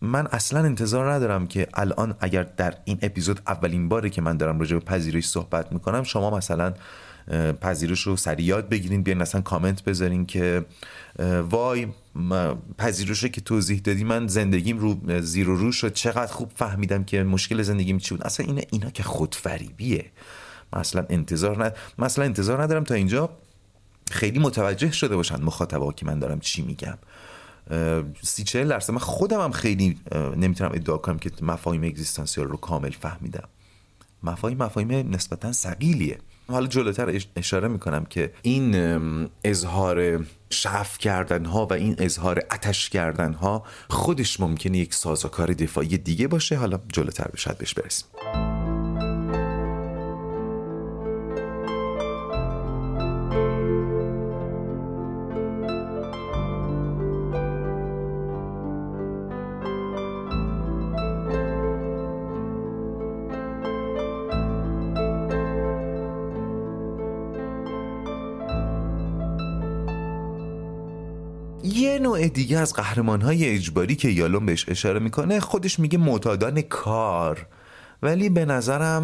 من 0.00 0.26
اصلا 0.26 0.60
انتظار 0.60 1.12
ندارم 1.12 1.46
که 1.46 1.68
الان 1.74 2.14
اگر 2.20 2.42
در 2.42 2.74
این 2.84 2.98
اپیزود 3.02 3.40
اولین 3.46 3.88
باره 3.88 4.10
که 4.10 4.22
من 4.22 4.36
دارم 4.36 4.58
راجع 4.58 4.76
به 4.76 4.84
پذیرش 4.84 5.28
صحبت 5.28 5.72
می‌کنم 5.72 6.02
شما 6.02 6.36
مثلا 6.36 6.74
پذیرش 7.60 8.00
رو 8.00 8.16
سریع 8.16 8.46
یاد 8.46 8.68
بگیرین 8.68 9.02
بیاین 9.02 9.22
اصلا 9.22 9.40
کامنت 9.40 9.84
بذارین 9.84 10.26
که 10.26 10.64
وای 11.50 11.86
پذیرش 12.78 13.24
که 13.24 13.40
توضیح 13.40 13.80
دادی 13.80 14.04
من 14.04 14.26
زندگیم 14.26 14.78
رو 14.78 15.20
زیر 15.20 15.48
و 15.48 15.56
رو 15.56 15.72
شد 15.72 15.92
چقدر 15.92 16.32
خوب 16.32 16.52
فهمیدم 16.54 17.04
که 17.04 17.22
مشکل 17.22 17.62
زندگیم 17.62 17.98
چی 17.98 18.14
بود. 18.14 18.26
اصلا 18.26 18.46
اینا, 18.46 18.62
اینا 18.70 18.90
که 18.90 19.02
خودفریبیه. 19.02 20.04
مثلا 20.72 21.06
انتظار 21.10 21.64
ند... 21.64 21.74
مثلا 21.98 22.24
انتظار 22.24 22.62
ندارم 22.62 22.84
تا 22.84 22.94
اینجا 22.94 23.30
خیلی 24.10 24.38
متوجه 24.38 24.92
شده 24.92 25.16
باشن 25.16 25.42
مخاطبا 25.42 25.92
که 25.92 26.06
من 26.06 26.18
دارم 26.18 26.40
چی 26.40 26.62
میگم. 26.62 26.98
سی 28.22 28.44
چهل 28.44 28.68
درصد. 28.68 28.92
من 28.92 28.98
خودم 28.98 29.40
هم 29.40 29.52
خیلی 29.52 29.98
نمی‌تونم 30.36 30.70
ادعا 30.74 30.96
کنم 30.96 31.18
که 31.18 31.30
مفاهیم 31.42 31.84
اگزیستانسیال 31.84 32.46
رو 32.46 32.56
کامل 32.56 32.90
فهمیدم. 32.90 33.48
مفاهیم 34.22 34.58
مفاهیم 34.58 35.14
نسبتا 35.14 35.52
سقیلیه 35.52 36.18
حالا 36.48 36.66
جلوتر 36.66 37.20
اشاره 37.36 37.68
می‌کنم 37.68 38.04
که 38.04 38.32
این 38.42 38.74
اظهار 39.44 40.24
شف 40.50 40.98
کردن 40.98 41.44
ها 41.44 41.66
و 41.66 41.72
این 41.72 41.94
اظهار 41.98 42.42
اتش 42.50 42.90
کردن 42.90 43.32
ها 43.32 43.64
خودش 43.90 44.40
ممکنه 44.40 44.78
یک 44.78 44.94
سازوکار 44.94 45.52
دفاعی 45.52 45.98
دیگه 45.98 46.28
باشه. 46.28 46.56
حالا 46.56 46.78
جلوتر 46.92 47.28
بشد 47.32 47.56
بهش 47.56 47.74
برسیم. 47.74 48.06
دیگه 72.36 72.58
از 72.58 72.74
قهرمان 72.74 73.20
های 73.22 73.48
اجباری 73.48 73.96
که 73.96 74.08
یالون 74.08 74.46
بهش 74.46 74.68
اشاره 74.68 75.00
می‌کنه 75.00 75.40
خودش 75.40 75.78
میگه 75.78 75.98
معتادان 75.98 76.60
کار. 76.60 77.46
ولی 78.02 78.28
به 78.28 78.44
نظرم 78.44 79.02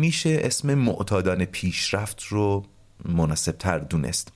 میشه 0.00 0.40
اسم 0.42 0.74
معتادان 0.74 1.44
پیشرفت 1.44 2.22
رو 2.22 2.64
مناسب 3.04 3.52
تر 3.52 3.78
دونست. 3.78 4.32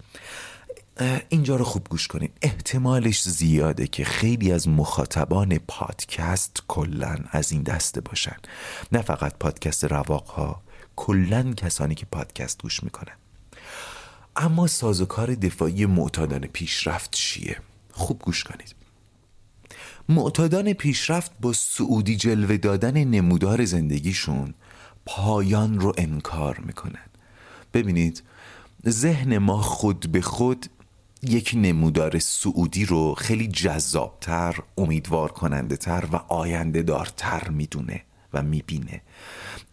اینجا 1.28 1.56
رو 1.56 1.64
خوب 1.64 1.87
گوش 1.88 2.08
کنین. 2.08 2.28
احتمالش 2.42 3.22
زیاده 3.22 3.87
که 3.87 4.04
خیلی 4.04 4.52
از 4.52 4.68
مخاطبان 4.68 5.58
پادکست 5.58 6.62
کلا 6.68 7.16
از 7.30 7.52
این 7.52 7.62
دسته 7.62 8.00
باشن. 8.00 8.37
نه 8.92 9.02
فقط 9.02 9.34
پادکست 9.40 9.84
رواق 9.84 10.26
ها 10.26 10.62
کلا 10.96 11.52
کسانی 11.56 11.94
که 11.94 12.06
پادکست 12.06 12.62
گوش 12.62 12.82
می‌کنن. 12.82 13.14
اما 14.37 14.66
سازوکار 14.66 15.34
دفاعی 15.34 15.87
معتادان 15.87 16.40
پیشرفت 16.40 17.11
چیه؟ 17.11 17.56
خوب 17.92 18.22
گوش 18.22 18.44
کنید. 18.44 18.75
معتادان 20.08 20.72
پیشرفت 20.72 21.32
با 21.40 21.52
سعودی 21.52 22.16
جلوه 22.16 22.56
دادن 22.56 23.04
نمودار 23.04 23.64
زندگیشون 23.64 24.54
پایان 25.06 25.80
رو 25.80 25.92
انکار 25.99 26.58
می‌کنن. 26.58 27.06
ببینید 27.75 28.22
ذهن 28.88 29.38
ما 29.38 29.62
خود 29.62 30.12
به 30.12 30.20
خود 30.20 30.66
یک 31.22 31.52
نمودار 31.54 32.18
سعودی 32.18 32.84
رو 32.84 33.14
خیلی 33.14 33.49
جذابتر 33.49 34.56
امیدوار 34.78 35.32
کننده 35.32 35.76
تر 35.76 36.04
و 36.12 36.16
آینده 36.16 36.82
دارتر 36.82 37.49
می‌دونه. 37.49 38.04
و 38.34 38.42
می‌بینه. 38.42 39.02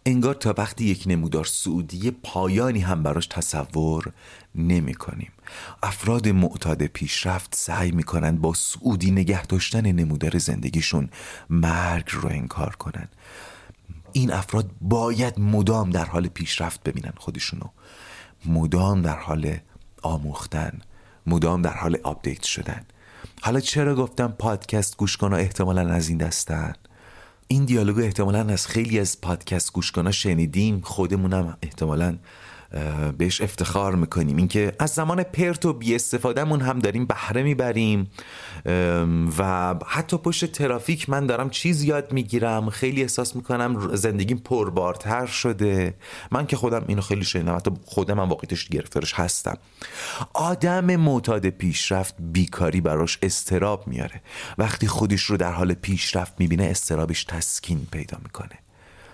انگار 0.06 0.34
تا 0.34 0.54
وقتی 0.58 0.84
یک 0.84 1.04
نمودار 1.06 1.44
صعودی 1.44 2.10
پایانی 2.10 2.80
هم 2.80 3.02
براش 3.02 3.26
تصور 3.26 4.12
نمی 4.54 4.94
کنیم 4.94 5.32
افراد 5.82 6.28
معتاد 6.28 6.82
پیشرفت 6.82 7.54
سعی 7.54 7.90
می‌کنن 7.90 8.36
با 8.36 8.54
صعودی 8.54 9.10
نگه 9.10 9.46
داشتن 9.46 9.86
نمودار 9.92 10.38
زندگیشون 10.38 11.10
مرگ 11.50 12.08
رو 12.12 12.28
انکار 12.28 12.76
کنن 12.76 13.08
این 14.12 14.32
افراد 14.32 14.70
باید 14.80 15.40
مدام 15.40 15.90
در 15.90 16.04
حال 16.04 16.28
پیشرفت 16.28 16.82
ببینن 16.82 17.12
خودشونو. 17.16 17.66
مدام 18.46 19.02
در 19.02 19.18
حال 19.18 19.56
آموختن. 20.02 20.78
مدام 21.26 21.62
در 21.62 21.74
حال 21.74 21.98
آپدیت 22.02 22.42
شدن. 22.42 22.86
حالا 23.42 23.60
چرا 23.60 23.94
گفتم 23.94 24.28
پادکست 24.28 24.96
گوش 24.96 25.16
کن 25.16 25.34
احتمالا 25.34 25.88
از 25.88 26.08
این 26.08 26.18
دستن؟ 26.18 26.72
این 27.52 27.64
دیالوگو 27.64 28.00
احتمالا 28.00 28.40
از 28.40 28.66
خیلی 28.66 28.98
از 28.98 29.20
پادکست 29.20 29.72
گوش 29.72 29.92
شنیدیم. 30.10 30.80
خودمونم 30.80 31.56
احتمالا 31.62 32.18
بهش 33.18 33.40
افتخار 33.40 33.94
می‌کنیم. 33.94 34.36
اینکه 34.36 34.72
از 34.78 34.90
زمان 34.90 35.22
پرت 35.22 35.66
و 35.66 35.72
بی 35.72 35.94
استفادهمون 35.94 36.60
هم 36.60 36.78
داریم 36.78 37.06
بهره 37.06 37.42
می‌بریم. 37.42 38.10
و 39.38 39.74
حتی 39.86 40.16
پشت 40.16 40.52
ترافیک 40.52 41.10
من 41.10 41.26
دارم 41.26 41.50
چیز 41.50 41.82
یاد 41.82 42.12
می‌گیرم. 42.12 42.70
خیلی 42.70 43.02
احساس 43.02 43.36
می‌کنم 43.36 43.96
زندگیم 43.96 44.38
پربارتر 44.38 45.26
شده. 45.26 45.94
من 46.30 46.46
که 46.46 46.56
خودم 46.56 46.84
اینو 46.86 47.00
خیلی 47.00 47.24
شنیدم. 47.24 47.56
حتی 47.56 47.70
خودم 47.84 48.20
هم 48.20 48.28
واقعیتش 48.28 48.68
گرفتارش 48.68 49.14
هستم. 49.14 49.58
آدم 50.34 50.96
معتاد 50.96 51.46
پیشرفت 51.46 52.14
بیکاری 52.18 52.80
براش 52.80 53.18
استراب 53.22 53.88
میاره. 53.88 54.22
وقتی 54.58 54.86
خودش 54.86 55.22
رو 55.22 55.36
در 55.36 55.52
حال 55.52 55.74
پیشرفت 55.74 56.32
می‌بینه 56.38 56.64
استرابش 56.64 57.24
تسکین 57.24 57.86
پیدا 57.92 58.18
می‌کنه. 58.22 58.58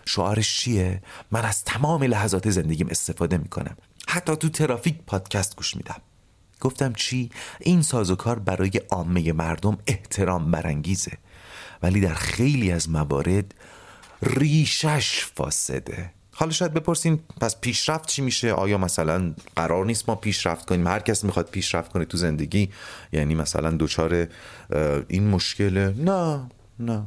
شعارش 0.06 0.56
چیه؟ 0.56 1.02
من 1.30 1.44
از 1.44 1.64
تمام 1.64 2.02
لحظات 2.02 2.50
زندگیم 2.50 2.88
استفاده 2.90 3.36
می‌کنم. 3.36 3.76
حتی 4.08 4.36
تو 4.36 4.48
ترافیک 4.48 4.98
پادکست 5.06 5.56
گوش 5.56 5.76
میدم. 5.76 6.00
گفتم 6.60 6.92
چی؟ 6.92 7.30
این 7.60 7.82
سازوکار 7.82 8.38
برای 8.38 8.80
عامه 8.90 9.32
مردم 9.32 9.78
احترام 9.86 10.50
برانگیزه. 10.50 11.12
ولی 11.82 12.00
در 12.00 12.14
خیلی 12.14 12.72
از 12.72 12.90
موارد 12.90 13.54
ریشش 14.22 15.24
فاسده. 15.34 16.10
حالا 16.32 16.52
شاید 16.52 16.74
بپرسین 16.74 17.20
پس 17.40 17.60
پیشرفت 17.60 18.08
چی 18.08 18.22
میشه؟ 18.22 18.52
آیا 18.52 18.78
مثلا 18.78 19.34
قرار 19.56 19.86
نیست 19.86 20.08
ما 20.08 20.14
پیشرفت 20.14 20.66
کنیم؟ 20.66 20.86
هر 20.86 20.98
کس 20.98 21.24
می‌خواد 21.24 21.50
پیشرفت 21.50 21.92
کنه 21.92 22.04
تو 22.04 22.16
زندگی 22.16 22.70
یعنی 23.12 23.34
مثلا 23.34 23.76
دچار 23.80 24.28
این 25.08 25.28
مشکله 25.28 25.94
نه 25.98 26.48
نه. 26.78 27.06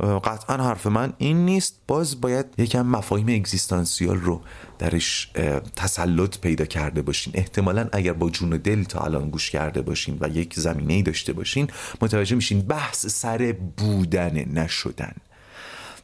قطعا 0.00 0.56
حرف 0.56 0.86
من 0.86 1.12
این 1.18 1.44
نیست. 1.44 1.80
باز 1.86 2.20
باید 2.20 2.46
یکم 2.58 2.86
مفاهیم 2.86 3.28
اگزیستانسیال 3.28 4.16
رو 4.16 4.42
درش 4.78 5.30
تسلط 5.76 6.38
پیدا 6.38 6.64
کرده 6.64 7.02
باشین. 7.02 7.32
احتمالا 7.36 7.88
اگر 7.92 8.12
با 8.12 8.30
جون 8.30 8.52
و 8.52 8.58
دل 8.58 8.84
تا 8.84 9.00
الان 9.00 9.30
گوش 9.30 9.50
کرده 9.50 9.82
باشین 9.82 10.18
و 10.20 10.28
یک 10.28 10.54
زمینه 10.54 11.02
داشته 11.02 11.32
باشین 11.32 11.68
متوجه 12.00 12.36
میشین 12.36 12.60
بحث 12.60 13.06
سر 13.06 13.54
بودن 13.76 14.34
نشدن. 14.34 15.14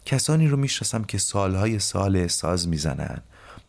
کسانی 0.06 0.48
رو 0.48 0.56
می‌شناسم 0.56 1.04
که 1.04 1.18
سالهای 1.18 1.78
سال 1.78 2.26
ساز 2.26 2.68
می‌زنن 2.68 3.22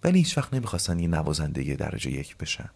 ولی 0.04 0.20
هیچ 0.20 0.38
وقت 0.38 0.54
نمی‌خواستن 0.54 1.00
یه 1.00 1.08
نوازنده 1.08 1.76
درجه 1.76 2.12
یک 2.12 2.38
بشن. 2.38 2.70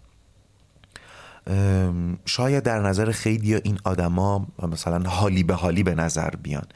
شاید 2.26 2.64
در 2.64 2.80
نظر 2.80 3.12
خیلی 3.12 3.56
این 3.56 3.80
آدما 3.84 4.48
مثلا 4.72 5.10
حالی 5.10 5.44
به 5.44 5.54
حالی 5.54 5.84
به 5.84 5.96
نظر 5.96 6.30
بیان. 6.30 6.68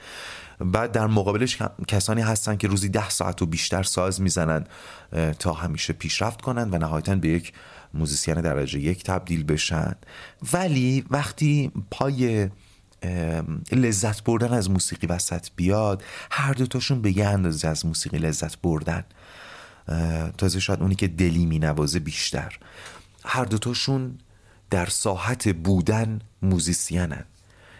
بعد 0.60 0.92
در 0.92 1.08
مقابلش 1.08 1.58
کسانی 1.88 2.22
هستن 2.22 2.56
که 2.56 2.68
روزی 2.68 2.90
ده 2.90 3.10
ساعت 3.10 3.42
و 3.42 3.46
بیشتر 3.46 3.84
ساز 3.84 4.22
می‌زنن 4.22 4.66
تا 5.40 5.54
همیشه 5.54 5.94
پیشرفت 5.94 6.42
کنن 6.42 6.70
و 6.70 6.78
نهایتا 6.78 7.16
به 7.16 7.28
یک 7.28 7.54
موزیسین 7.94 8.42
درجه 8.42 8.80
یک 8.80 9.04
تبدیل 9.04 9.44
بشن. 9.44 9.96
ولی 10.54 11.06
وقتی 11.10 11.72
پای 11.92 12.50
لذت 13.72 14.24
بردن 14.24 14.54
از 14.54 14.70
موسیقی 14.70 15.08
وسط 15.08 15.48
بیاد 15.56 16.04
هر 16.32 16.54
دوتاشون 16.54 17.02
به 17.02 17.18
یه 17.18 17.28
اندازه 17.28 17.68
از 17.68 17.86
موسیقی 17.86 18.18
لذت 18.18 18.62
بردن. 18.62 19.04
تازه 20.38 20.60
شاید 20.60 20.82
اونی 20.82 20.96
که 20.96 21.08
دلی 21.08 21.46
می 21.46 21.60
نوازه 21.60 22.00
بیشتر. 22.00 22.58
هر 23.26 23.46
دوتاشون 23.46 24.18
در 24.70 24.86
ساحت 24.86 25.56
بودن 25.56 26.22
موزیسینن. 26.42 27.26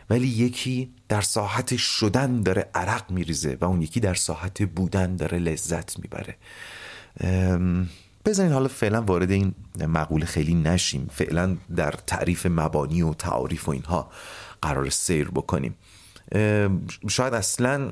ولی 0.10 0.28
یکی 0.28 0.94
در 1.10 1.22
ساحت 1.22 1.78
شدن 1.78 2.42
داره 2.42 2.70
عرق 2.76 3.12
میریزه 3.12 3.58
و 3.62 3.66
اون 3.66 3.82
یکی 3.82 4.00
در 4.00 4.14
ساحت 4.14 4.64
بودن 4.64 5.16
داره 5.16 5.40
لذت 5.40 6.00
می‌بره. 6.00 6.36
بزنین 8.26 8.52
حالا 8.52 8.68
فعلا 8.68 9.02
وارد 9.02 9.32
این 9.32 9.54
مقوله 9.80 10.26
خیلی 10.26 10.54
نشیم. 10.54 11.08
فعلا 11.12 11.58
در 11.76 11.92
تعریف 11.92 12.46
مبانی 12.46 13.02
و 13.02 13.14
تعاریف 13.14 13.68
و 13.68 13.72
اینها 13.72 14.12
قرار 14.62 14.90
سیر 14.90 15.30
بکنیم. 15.30 15.76
شاید 17.10 17.34
اصلا 17.34 17.92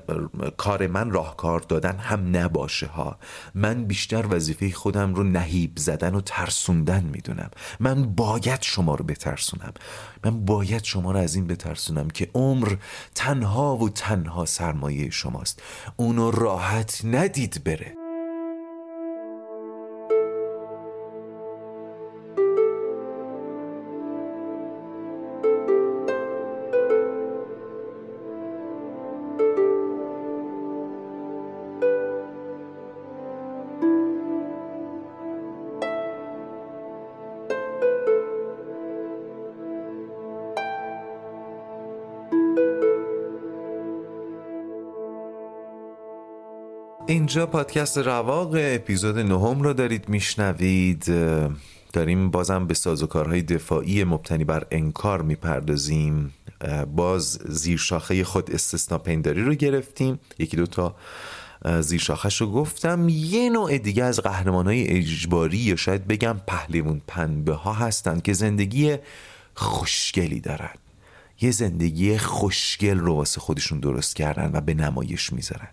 کار 0.57 0.87
من 0.87 1.11
راهکار 1.11 1.59
دادن 1.59 1.97
هم 1.97 2.37
نباشه 2.37 2.87
ها. 2.87 3.17
من 3.55 3.85
بیشتر 3.85 4.25
وظیفه 4.29 4.71
خودم 4.71 5.13
رو 5.13 5.23
نهیب 5.23 5.71
زدن 5.77 6.15
و 6.15 6.21
ترسوندن 6.21 7.03
می‌دونم. 7.03 7.49
من 7.79 8.03
باید 8.03 8.61
شما 8.61 8.95
رو 8.95 9.05
بترسونم. 9.05 9.73
من 10.25 10.45
باید 10.45 10.83
شما 10.83 11.11
رو 11.11 11.19
از 11.19 11.35
این 11.35 11.47
بترسونم 11.47 12.09
که 12.09 12.29
عمر 12.33 12.75
تنها 13.15 13.77
و 13.77 13.89
تنها 13.89 14.45
سرمایه 14.45 15.09
شماست. 15.09 15.61
اونو 15.95 16.31
راحت 16.31 17.01
ندید 17.03 17.63
بره. 17.63 18.06
اینجا 47.07 47.45
پادکست 47.45 47.97
رواق 47.97 48.55
اپیزود 48.57 49.17
نهم 49.17 49.61
رو 49.61 49.73
دارید 49.73 50.09
میشنوید. 50.09 51.05
داریم 51.93 52.31
بازم 52.31 52.67
به 52.67 52.73
سازوکارهای 52.73 53.41
دفاعی 53.41 54.03
مبتنی 54.03 54.43
بر 54.43 54.67
انکار 54.71 55.21
می‌پردازیم. 55.21 56.33
باز 56.95 57.39
زیر 57.45 57.77
شاخه 57.77 58.23
خود 58.23 58.51
استثنا 58.51 58.97
پنداری 58.97 59.43
رو 59.43 59.53
گرفتیم. 59.53 60.19
یکی 60.39 60.57
دوتا 60.57 60.95
زیر 61.79 61.99
شاخش 61.99 62.41
رو 62.41 62.51
گفتم. 62.51 63.09
یه 63.09 63.49
نوع 63.49 63.77
دیگه 63.77 64.03
از 64.03 64.19
قهرمان 64.19 64.65
های 64.65 64.87
اجباری 64.87 65.57
یا 65.57 65.75
شاید 65.75 66.07
بگم 66.07 66.35
پهلیمون 66.47 67.01
پنبه 67.07 67.53
ها 67.53 67.73
هستن 67.73 68.19
که 68.19 68.33
زندگی 68.33 68.95
خوشگلی 69.53 70.39
دارن. 70.39 70.73
یه 71.41 71.51
زندگی 71.51 72.17
خوشگل 72.17 72.97
رو 72.97 73.15
واسه 73.15 73.41
خودشون 73.41 73.79
درست 73.79 74.15
کردن 74.15 74.51
و 74.53 74.61
به 74.61 74.73
نمایش 74.73 75.33
می‌ذارن. 75.33 75.67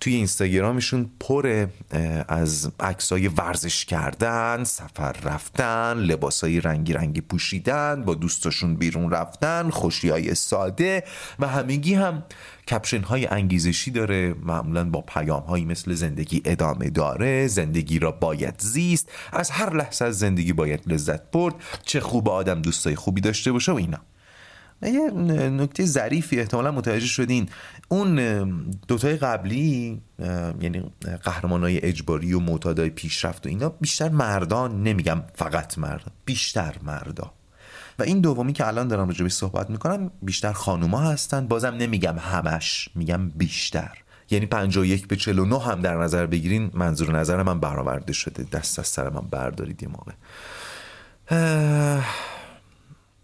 توی 0.00 0.14
اینستاگرامشون 0.14 1.10
پر 1.20 1.66
از 2.28 2.72
عکسای 2.80 3.28
ورزش 3.28 3.84
کردن 3.84 4.64
سفر 4.64 5.12
رفتن 5.12 5.92
لباسای 5.98 6.60
رنگی 6.60 6.92
رنگی 6.92 7.20
پوشیدن 7.20 8.02
با 8.02 8.14
دوستاشون 8.14 8.74
بیرون 8.74 9.10
رفتن 9.10 9.70
خوشی 9.70 10.08
های 10.08 10.34
ساده 10.34 11.04
و 11.38 11.48
همگی 11.48 11.94
هم 11.94 12.22
کپشن 12.68 13.02
های 13.02 13.26
انگیزشی 13.26 13.90
داره. 13.90 14.34
معمولا 14.42 14.90
با 14.90 15.00
پیام 15.00 15.42
هایی 15.42 15.64
مثل 15.64 15.94
زندگی 15.94 16.42
ادامه 16.44 16.90
داره 16.90 17.46
زندگی 17.46 17.98
را 17.98 18.10
باید 18.10 18.60
زیست 18.60 19.08
از 19.32 19.50
هر 19.50 19.76
لحظه 19.76 20.04
از 20.04 20.18
زندگی 20.18 20.52
باید 20.52 20.80
لذت 20.86 21.30
برد 21.30 21.54
چه 21.84 22.00
خوب 22.00 22.28
آدم 22.28 22.62
دوستای 22.62 22.96
خوبی 22.96 23.20
داشته 23.20 23.52
باشه 23.52 23.72
و 23.72 23.74
اینا. 23.74 23.98
یه 24.82 25.10
نکته 25.50 25.84
ظریفی 25.84 26.40
احتمالا 26.40 26.70
متوجه 26.70 27.06
شدین. 27.06 27.48
اون 27.88 28.16
دوتای 28.88 29.16
قبلی 29.16 30.00
یعنی 30.60 30.92
قهرمان 31.22 31.62
های 31.62 31.84
اجباری 31.84 32.32
و 32.32 32.40
معتادای 32.40 32.90
پیشرفت 32.90 33.46
و 33.46 33.48
اینا 33.48 33.68
بیشتر 33.68 34.08
مردان 34.08 34.82
نمیگم 34.82 35.22
فقط 35.34 35.78
مرد 35.78 36.10
بیشتر 36.24 36.74
مردا. 36.82 37.32
و 37.98 38.02
این 38.02 38.20
دومی 38.20 38.52
که 38.52 38.66
الان 38.66 38.88
دارم 38.88 39.06
راجبش 39.06 39.32
صحبت 39.32 39.70
می‌کنم 39.70 40.10
بیشتر 40.22 40.52
خانوما 40.52 41.00
هستن. 41.00 41.46
بازم 41.46 41.74
نمیگم 41.74 42.18
همش 42.18 42.88
میگم 42.94 43.28
بیشتر. 43.28 43.98
یعنی 44.30 44.46
51 44.46 45.06
به 45.06 45.16
49 45.16 45.60
هم 45.60 45.80
در 45.80 45.96
نظر 45.96 46.26
بگیرین 46.26 46.70
منظور 46.74 47.18
نظر 47.18 47.42
من 47.42 47.60
برآورده 47.60 48.12
شده. 48.12 48.46
دست 48.52 48.78
از 48.78 48.86
سر 48.86 49.08
من 49.08 49.20
بردارید 49.30 49.82
یه 49.82 49.88
موقع. 49.88 50.12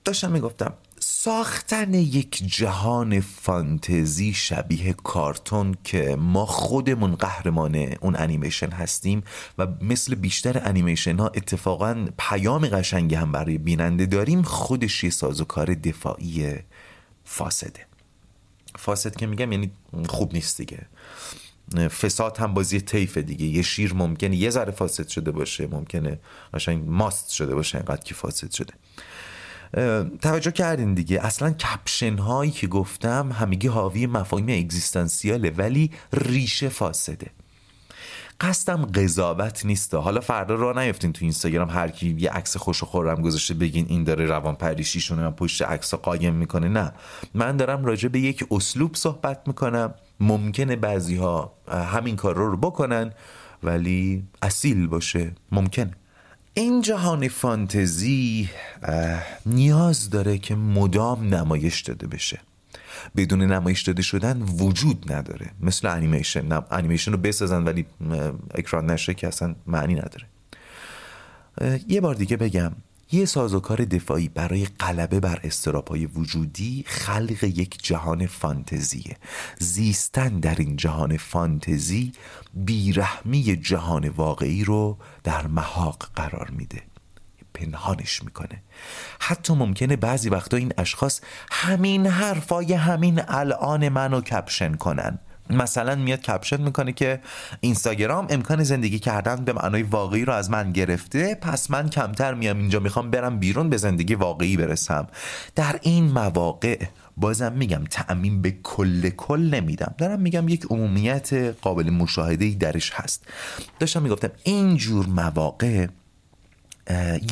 داشتم 0.05 0.31
می‌گفتم 0.31 0.73
ساختن 1.01 1.95
یک 1.95 2.43
جهان 2.47 3.21
فانتزی 3.21 4.35
شبیه 4.35 4.93
کارتون 4.93 5.75
که 5.85 6.17
ما 6.17 6.47
خودمون 6.47 7.15
قهرمان 7.15 7.75
اون 7.77 8.17
انیمیشن 8.17 8.71
هستیم 8.71 9.23
و 9.59 9.67
مثل 9.81 10.15
بیشتر 10.15 10.61
انیمیشن 10.65 11.17
ها 11.17 11.27
اتفاقا 11.27 12.09
پیام 12.19 12.69
قشنگی 12.69 13.15
هم 13.15 13.33
برای 13.33 13.59
بیننده 13.59 14.07
داریم 14.07 14.43
خودش 14.43 15.05
یه 15.05 15.11
سازوکار 15.11 15.75
دفاعی 15.75 16.55
فاسده. 17.25 17.87
فاسد 18.77 19.17
که 19.17 19.27
میگم 19.27 19.53
یعنی 19.53 19.71
خوب 20.09 20.35
نیست 20.35 20.59
دیگه. 20.59 20.87
فساد 21.89 22.39
هم 22.39 22.55
بازی 22.55 22.81
طیف 22.81 23.19
دیگه. 23.19 23.47
یه 23.47 23.63
شیر 23.63 23.95
ممکنه 23.95 24.37
یه 24.37 24.51
ذره 24.51 24.73
فاسد 24.73 25.09
شده 25.09 25.31
باشه 25.31 25.67
ممکنه 25.67 26.19
قشنگ 26.55 26.85
ماست 26.87 27.31
شده 27.31 27.55
باشه 27.55 27.79
اینقدر 27.79 28.03
که 28.03 28.15
فاسد 28.15 28.51
شده. 28.51 28.75
توجه 30.23 30.51
کردین 30.51 30.95
دیگه. 30.95 31.21
اصلا 31.27 31.51
کپشن 31.51 32.19
هایی 32.19 32.51
که 32.51 32.67
گفتم 32.67 33.33
همگی 33.33 33.69
حاوی 33.69 34.07
مفاهیم 34.07 34.65
اگزیستانسیاله 34.65 35.51
ولی 35.51 35.91
ریشه 36.13 36.69
فاسده. 36.69 37.31
قصدم 38.41 38.85
قضاوت 38.85 39.67
نیست. 39.67 39.95
حالا 39.95 40.21
فردا 40.21 40.55
را 40.55 40.73
نیفتین 40.83 41.13
تو 41.13 41.25
اینستاگرام 41.25 41.71
هر 41.71 41.89
کی 41.89 42.17
یه 42.19 42.31
عکس 42.31 42.57
خوش 42.57 42.83
و 42.83 42.87
خورم 42.87 43.23
گذاشته 43.23 43.55
بگین 43.55 43.87
این 43.89 44.05
داره 44.05 44.27
روان 44.27 44.55
پریشیشونه 44.55 45.23
من 45.23 45.31
پشت 45.31 45.63
عکس 45.63 45.95
قایم 45.95 46.35
می‌کنه. 46.35 46.69
نه. 46.69 46.93
من 47.35 47.57
دارم 47.57 47.85
راجع 47.85 48.09
به 48.09 48.21
یک 48.21 48.45
اسلوب 48.51 48.97
صحبت 48.97 49.43
می‌کنم. 49.47 49.95
ممکنه 50.21 50.77
بعضی 50.77 51.17
ها 51.17 51.53
همین 51.69 52.17
کار 52.17 52.35
رو 52.35 52.57
بکنن 52.57 53.13
ولی 53.63 54.25
اصیل 54.43 54.87
باشه. 54.87 55.33
ممکنه. 55.53 55.93
این 56.59 56.81
جهان 56.81 57.29
فانتزی 57.29 58.49
نیاز 59.47 60.11
داره 60.11 60.39
که 60.39 60.55
مدام 60.55 61.35
نمایش 61.35 61.81
داده 61.81 62.07
بشه. 62.07 62.41
بدون 63.17 63.43
نمایش 63.43 63.83
داده 63.83 64.03
شدن 64.03 64.43
وجود 64.43 65.13
نداره. 65.13 65.51
مثل 65.61 65.89
انیمیشن 65.89 66.63
انیمیشن 66.71 67.13
رو 67.13 67.19
بسازن 67.19 67.65
ولی 67.65 67.87
اکران 68.55 68.91
نشه 68.91 69.15
که 69.15 69.29
اصلا 69.29 69.55
معنی 69.67 69.95
نداره. 69.95 70.27
یه 71.89 72.01
بار 72.01 72.15
دیگه 72.15 72.37
بگم. 72.37 72.73
یه 73.13 73.25
سازوکار 73.25 73.85
دفاعی 73.85 74.29
برای 74.29 74.67
غلبه 74.67 75.21
بر 75.21 75.41
استرابهای 75.45 76.07
وجودی 76.07 76.85
خلق 76.87 77.45
یک 77.45 77.83
جهان 77.83 78.27
فانتزیه. 78.27 79.17
زیستن 79.59 80.29
در 80.29 80.55
این 80.55 80.77
جهان 80.77 81.17
فانتزی 81.17 82.13
بیرحمی 82.55 83.57
جهان 83.57 84.09
واقعی 84.09 84.65
رو 84.65 84.99
در 85.25 85.47
محاق 85.47 86.09
قرار 86.17 86.51
میده. 86.51 86.83
پنهانش 87.55 88.23
می‌کنه. 88.23 88.63
حتی 89.21 89.55
ممکنه 89.55 89.97
بعضی 89.97 90.29
وقتا 90.29 90.57
این 90.57 90.73
اشخاص 90.79 91.21
همین 91.51 92.07
حرفای 92.07 92.73
همین 92.73 93.21
الان 93.29 93.89
منو 93.89 94.21
کپشن 94.21 94.75
کنن. 94.75 95.19
مثلا 95.51 95.95
میاد 95.95 96.21
کپشن 96.21 96.61
می‌کنه 96.61 96.93
که 96.93 97.21
اینستاگرام 97.61 98.27
امکان 98.31 98.65
زندگی 98.65 98.99
کردن 98.99 99.45
به 99.45 99.53
معنای 99.53 99.83
واقعی 99.83 100.25
رو 100.25 100.33
از 100.33 100.51
من 100.51 100.73
گرفته 100.73 101.35
پس 101.35 101.71
من 101.71 101.89
کمتر 101.89 102.35
میام 102.35 102.59
اینجا 102.59 102.81
می‌خوام 102.81 103.11
برم 103.11 103.39
بیرون 103.39 103.71
به 103.71 103.77
زندگی 103.77 104.15
واقعی 104.15 104.57
برسم. 104.57 105.07
در 105.55 105.79
این 105.83 106.05
مواقع 106.05 106.85
بازم 107.17 107.53
میگم 107.53 107.85
تعمین 107.91 108.43
به 108.43 108.51
کل 108.63 109.09
کل 109.09 109.55
نمیدم. 109.55 109.95
دارم 109.99 110.21
میگم 110.21 110.49
یک 110.49 110.67
عمومیت 110.71 111.35
قابل 111.35 111.91
مشاهده 111.91 112.45
ای 112.45 112.55
درش 112.55 112.93
هست. 112.95 113.25
داشتم 113.79 114.03
می‌گفتم 114.03 114.31
این 114.45 114.77
جور 114.77 115.07
مواقع 115.07 115.87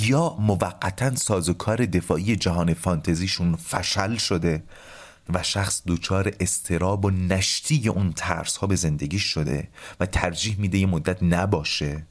یا 0.00 0.36
موقتا 0.38 1.14
سازوکار 1.14 1.86
دفاعی 1.86 2.36
جهان 2.36 2.74
فانتزیشون 2.74 3.56
فشل 3.56 4.16
شده 4.16 4.62
و 5.34 5.42
شخص 5.42 5.82
دچار 5.86 6.32
استراب 6.40 7.04
و 7.04 7.10
نشتی 7.10 7.88
اون 7.88 8.12
ترس 8.12 8.56
ها 8.56 8.66
به 8.66 8.76
زندگی 8.76 9.18
شده 9.18 9.68
و 10.00 10.06
ترجیح 10.06 10.58
میده 10.58 10.78
یه 10.78 10.86
مدت 10.86 11.22
نباشه. 11.22 12.06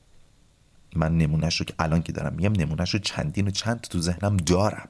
من 0.95 1.17
نمونهش 1.17 1.59
رو 1.59 1.65
که 1.65 1.73
الان 1.79 2.01
که 2.01 2.11
دارم 2.11 2.33
میگم 2.33 2.51
نمونهش 2.51 2.93
رو 2.93 2.99
چندین 2.99 3.47
و 3.47 3.51
چند 3.51 3.81
تو 3.81 3.99
ذهنم 3.99 4.37
دارم. 4.37 4.89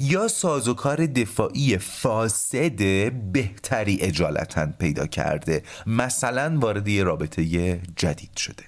یا 0.00 0.28
سازوکار 0.28 1.06
دفاعی 1.06 1.78
فاسد 1.78 3.12
بهتری 3.32 4.00
اجالتا 4.00 4.66
پیدا 4.66 5.06
کرده 5.06 5.62
مثلا 5.86 6.58
وارد 6.58 6.88
یه 6.88 7.02
رابطه 7.02 7.80
جدید 7.96 8.36
شده. 8.36 8.64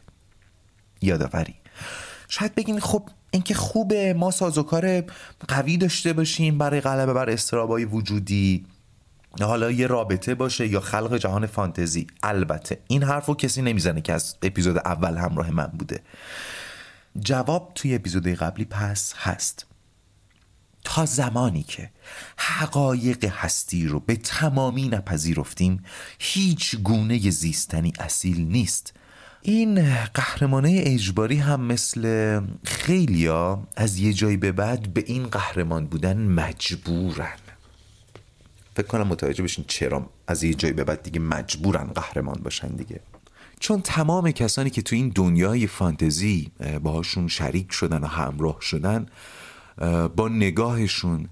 یادآوری. 1.02 1.59
شاید 2.30 2.54
بگین 2.54 2.80
خب 2.80 3.08
اینکه 3.30 3.54
خوبه 3.54 4.14
ما 4.14 4.30
سازوکار 4.30 5.04
قوی 5.48 5.76
داشته 5.76 6.12
باشیم 6.12 6.58
برای 6.58 6.80
غلبه 6.80 7.12
بر 7.12 7.30
استرابای 7.30 7.84
وجودی. 7.84 8.66
حالا 9.40 9.70
یه 9.70 9.86
رابطه 9.86 10.34
باشه 10.34 10.66
یا 10.68 10.80
خلق 10.80 11.16
جهان 11.16 11.46
فانتزی. 11.46 12.06
البته 12.22 12.78
این 12.88 13.02
حرف 13.02 13.26
رو 13.26 13.34
کسی 13.34 13.62
نمی‌زنه 13.62 14.00
که 14.00 14.12
از 14.12 14.36
اپیزود 14.42 14.78
اول 14.78 15.16
همراه 15.16 15.50
من 15.50 15.66
بوده. 15.66 16.00
جواب 17.20 17.72
توی 17.74 17.94
اپیزود 17.94 18.26
قبلی 18.28 18.64
پس 18.64 19.14
هست. 19.16 19.66
تا 20.84 21.06
زمانی 21.06 21.62
که 21.62 21.90
حقایق 22.36 23.24
هستی 23.24 23.86
رو 23.86 24.00
به 24.00 24.16
تمامی 24.16 24.88
نپذیرفتیم 24.88 25.84
هیچ 26.18 26.76
گونه 26.76 27.30
زیستنی 27.30 27.92
اصیل 27.98 28.40
نیست. 28.40 28.92
این 29.42 29.94
قهرمانه 30.14 30.82
اجباری 30.84 31.36
هم 31.36 31.60
مثل 31.60 32.40
خیلیا 32.64 33.62
از 33.76 33.98
یه 33.98 34.12
جایی 34.12 34.36
به 34.36 34.52
بعد 34.52 34.94
به 34.94 35.04
این 35.06 35.26
قهرمان 35.26 35.86
بودن 35.86 36.16
مجبورن. 36.16 37.38
فکر 38.76 38.86
کنم 38.86 39.06
متوجه 39.06 39.42
بشین 39.44 39.64
چرا 39.68 40.10
از 40.26 40.42
یه 40.42 40.54
جایی 40.54 40.74
به 40.74 40.84
بعد 40.84 41.02
دیگه 41.02 41.20
مجبورن 41.20 41.84
قهرمان 41.84 42.40
باشن 42.42 42.68
دیگه. 42.68 43.00
چون 43.60 43.80
تمام 43.82 44.30
کسانی 44.30 44.70
که 44.70 44.82
تو 44.82 44.96
این 44.96 45.08
دنیای 45.14 45.66
فانتزی 45.66 46.50
باهاشون 46.82 47.28
شریک 47.28 47.72
شدن 47.72 48.00
و 48.00 48.06
همراه 48.06 48.56
شدن 48.60 49.06
با 50.16 50.28
نگاهشون 50.28 51.28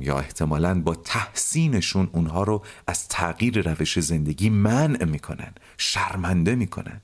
یا 0.00 0.18
احتمالا 0.18 0.80
با 0.80 0.94
تحسینشون 0.94 2.10
اونها 2.12 2.42
رو 2.42 2.64
از 2.86 3.08
تغییر 3.08 3.70
روش 3.72 4.00
زندگی 4.00 4.50
منع 4.50 5.04
می‌کنن 5.04 5.52
شرمنده 5.78 6.54
می‌کنن. 6.54 7.00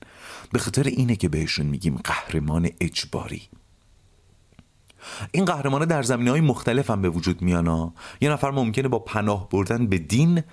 به 0.51 0.59
خاطر 0.59 0.83
اینه 0.83 1.15
که 1.15 1.29
بهشون 1.29 1.65
میگیم 1.65 1.97
قهرمان 2.03 2.69
اجباری. 2.81 3.41
این 5.31 5.45
قهرمان 5.45 5.85
در 5.85 6.03
زمینه 6.03 6.31
های 6.31 6.41
مختلف 6.41 6.89
هم 6.89 7.01
به 7.01 7.09
وجود 7.09 7.41
میانا 7.41 7.93
یه 8.21 8.29
نفر 8.29 8.51
ممکنه 8.51 8.87
با 8.87 8.99
پناه 8.99 9.49
بردن 9.49 9.87
به 9.87 9.97
دین 9.97 10.43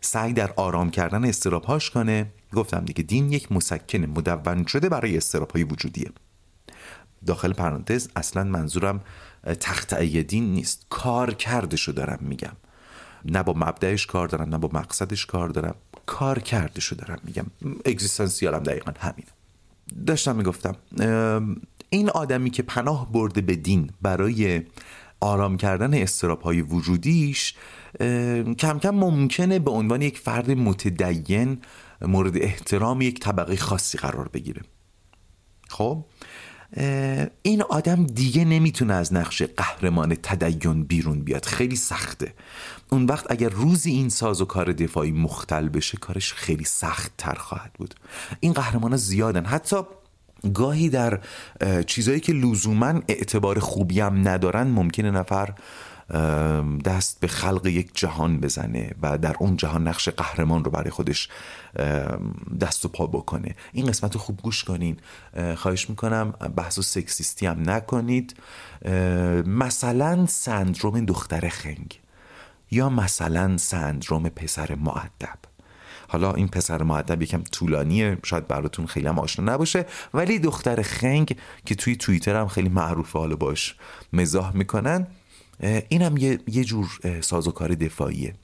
سعی 0.00 0.32
در 0.32 0.52
آرام 0.56 0.90
کردن 0.90 1.24
استرابهاش 1.24 1.90
کنه. 1.90 2.32
گفتم 2.54 2.84
دیگه 2.84 3.02
دین 3.02 3.32
یک 3.32 3.52
مسکن 3.52 3.98
مدون 3.98 4.64
شده 4.66 4.88
برای 4.88 5.16
استرابهای 5.16 5.64
وجودیه. 5.64 6.10
داخل 7.26 7.52
پرانتز 7.52 8.08
اصلا 8.16 8.44
منظورم 8.44 9.00
تختعی 9.60 10.22
دین 10.22 10.54
نیست. 10.54 10.86
کار 10.90 11.34
کردشو 11.34 11.92
دارم 11.92 12.18
میگم. 12.20 12.56
نه 13.24 13.42
با 13.42 13.52
مبدعش 13.56 14.06
کار 14.06 14.28
دارم 14.28 14.48
نه 14.48 14.58
با 14.58 14.70
مقصدش 14.72 15.26
کار 15.26 15.48
دارم. 15.48 15.74
کار 16.06 16.38
کردشو 16.38 16.96
دارم 16.96 17.18
میگم. 17.24 17.46
اگزیستانسیالم 17.84 18.58
دقیقا 18.58 18.92
همین 19.00 19.26
داشتم 20.06 20.36
می‌گفتم 20.36 20.76
این 21.90 22.10
آدمی 22.10 22.50
که 22.50 22.62
پناه 22.62 23.12
برده 23.12 23.40
به 23.40 23.56
دین 23.56 23.90
برای 24.02 24.62
آرام 25.20 25.56
کردن 25.56 25.94
استراب 25.94 26.42
های 26.42 26.60
وجودیش 26.60 27.54
کم 28.58 28.78
کم 28.78 28.90
ممکنه 28.90 29.58
به 29.58 29.70
عنوان 29.70 30.02
یک 30.02 30.18
فرد 30.18 30.50
متدین 30.50 31.58
مورد 32.00 32.36
احترام 32.36 33.00
یک 33.00 33.20
طبقه 33.20 33.56
خاصی 33.56 33.98
قرار 33.98 34.28
بگیره. 34.28 34.62
خب؟ 35.68 36.04
این 37.42 37.62
آدم 37.62 38.06
دیگه 38.06 38.44
نمی‌تونه 38.44 38.94
از 38.94 39.12
نقش 39.12 39.42
قهرمان 39.42 40.14
تدین 40.14 40.84
بیرون 40.84 41.20
بیاد. 41.20 41.44
خیلی 41.44 41.76
سخته. 41.76 42.34
اون 42.90 43.04
وقت 43.04 43.30
اگر 43.30 43.48
روزی 43.48 43.90
این 43.90 44.08
ساز 44.08 44.40
و 44.40 44.44
کار 44.44 44.72
دفاعی 44.72 45.12
مختل 45.12 45.68
بشه 45.68 45.98
کارش 45.98 46.32
خیلی 46.32 46.64
سخت 46.64 47.12
تر 47.18 47.34
خواهد 47.34 47.72
بود. 47.72 47.94
این 48.40 48.52
قهرمان 48.52 48.96
زیادن. 48.96 49.44
حتی 49.44 49.76
گاهی 50.54 50.88
در 50.88 51.20
چیزهایی 51.86 52.20
که 52.20 52.32
لزوما 52.32 53.00
اعتبار 53.08 53.58
خوبی 53.58 54.00
هم 54.00 54.28
ندارن 54.28 54.66
ممکنه 54.66 55.10
نفر 55.10 55.54
دست 56.84 57.20
به 57.20 57.26
خلق 57.26 57.66
یک 57.66 57.90
جهان 57.94 58.40
بزنه 58.40 58.90
و 59.02 59.18
در 59.18 59.36
اون 59.38 59.56
جهان 59.56 59.88
نقش 59.88 60.08
قهرمان 60.08 60.64
رو 60.64 60.70
برای 60.70 60.90
خودش 60.90 61.28
دست 62.60 62.84
و 62.84 62.88
پا 62.88 63.06
بکنه. 63.06 63.54
این 63.72 63.86
قسمت 63.86 64.14
رو 64.14 64.20
خوب 64.20 64.40
گوش 64.42 64.64
کنین. 64.64 64.96
خواهش 65.56 65.90
می‌کنم 65.90 66.30
بحث 66.30 66.78
و 66.78 66.82
سکسیستی 66.82 67.46
هم 67.46 67.70
نکنید. 67.70 68.36
مثلا 69.46 70.26
سندروم 70.26 71.04
دختر 71.04 71.48
خنگ 71.48 72.00
یا 72.70 72.88
مثلا 72.88 73.56
سندروم 73.56 74.28
پسر 74.28 74.74
معدب 74.74 75.38
حالا 76.08 76.32
این 76.32 76.48
پسر 76.48 76.82
معدب 76.82 77.22
یکم 77.22 77.42
طولانیه 77.42 78.18
شاید 78.24 78.48
براتون 78.48 78.86
خیلی 78.86 79.06
هم 79.06 79.18
آشنا 79.18 79.54
نباشه 79.54 79.86
ولی 80.14 80.38
دختر 80.38 80.82
خنگ 80.82 81.36
که 81.64 81.74
توی 81.74 81.96
توییتر 81.96 82.36
هم 82.36 82.48
خیلی 82.48 82.68
معروفه 82.68 83.18
حالا 83.18 83.36
باش 83.36 83.76
مزاح 84.12 84.56
می‌کنن. 84.56 85.06
اینم 85.62 86.16
یه, 86.16 86.38
یه 86.46 86.64
جور 86.64 87.00
سازوکار 87.20 87.74
دفاعیه. 87.74 88.34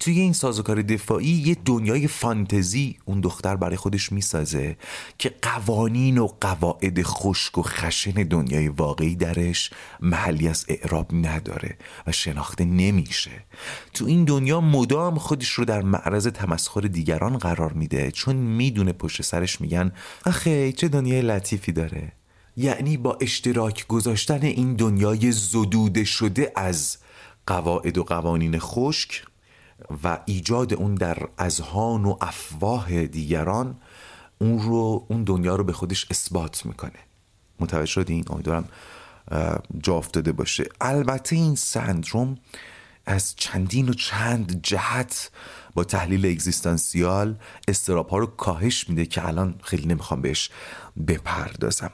توی 0.00 0.20
این 0.20 0.32
سازوکار 0.32 0.82
دفاعی 0.82 1.26
یه 1.26 1.56
دنیای 1.64 2.08
فانتزی 2.08 2.98
اون 3.04 3.20
دختر 3.20 3.56
برای 3.56 3.76
خودش 3.76 4.12
می‌سازه 4.12 4.76
که 5.18 5.34
قوانین 5.42 6.18
و 6.18 6.28
قواعد 6.40 7.02
خشک 7.02 7.58
و 7.58 7.62
خشن 7.62 8.10
دنیای 8.10 8.68
واقعی 8.68 9.16
درش 9.16 9.70
محلی 10.00 10.48
از 10.48 10.66
اعراب 10.68 11.10
نداره 11.12 11.78
و 12.06 12.12
شناخته 12.12 12.64
نمیشه. 12.64 13.44
تو 13.94 14.04
این 14.04 14.24
دنیا 14.24 14.60
مدام 14.60 15.18
خودش 15.18 15.50
رو 15.50 15.64
در 15.64 15.82
معرض 15.82 16.26
تمسخر 16.26 16.80
دیگران 16.80 17.38
قرار 17.38 17.72
میده 17.72 18.10
چون 18.10 18.36
می‌دونه 18.36 18.92
پشت 18.92 19.22
سرش 19.22 19.60
میگن 19.60 19.92
آخه 20.26 20.72
چه 20.72 20.88
دنیای 20.88 21.22
لطیفی 21.22 21.72
داره. 21.72 22.12
یعنی 22.56 22.96
با 22.96 23.18
اشتراک 23.20 23.86
گذاشتن 23.86 24.42
این 24.42 24.74
دنیای 24.74 25.32
زدوده 25.32 26.04
شده 26.04 26.52
از 26.56 26.96
قواعد 27.46 27.98
و 27.98 28.04
قوانین 28.04 28.58
خشک 28.58 29.24
و 30.04 30.18
ایجاد 30.26 30.74
اون 30.74 30.94
در 30.94 31.28
اذهان 31.38 32.04
و 32.04 32.16
افواه 32.20 33.06
دیگران 33.06 33.76
اون 34.38 34.62
رو 34.62 35.06
اون 35.08 35.24
دنیا 35.24 35.56
رو 35.56 35.64
به 35.64 35.72
خودش 35.72 36.06
اثبات 36.10 36.66
می‌کنه. 36.66 36.98
متوجه 37.60 37.86
شدین؟ 37.86 38.24
امیدوارم 38.30 38.68
جا 39.82 39.94
افتاده 39.94 40.32
باشه. 40.32 40.64
البته 40.80 41.36
این 41.36 41.54
سندروم 41.54 42.38
از 43.06 43.36
چندین 43.36 43.88
و 43.88 43.92
چند 43.92 44.62
جهت 44.62 45.30
با 45.74 45.84
تحلیل 45.84 46.26
اگزیستانسیال 46.26 47.36
استراب 47.68 48.14
رو 48.14 48.26
کاهش 48.26 48.88
میده 48.88 49.06
که 49.06 49.28
الان 49.28 49.54
خیلی 49.62 49.86
نمی‌خوام 49.86 50.22
بهش 50.22 50.50
بپردازم. 51.06 51.92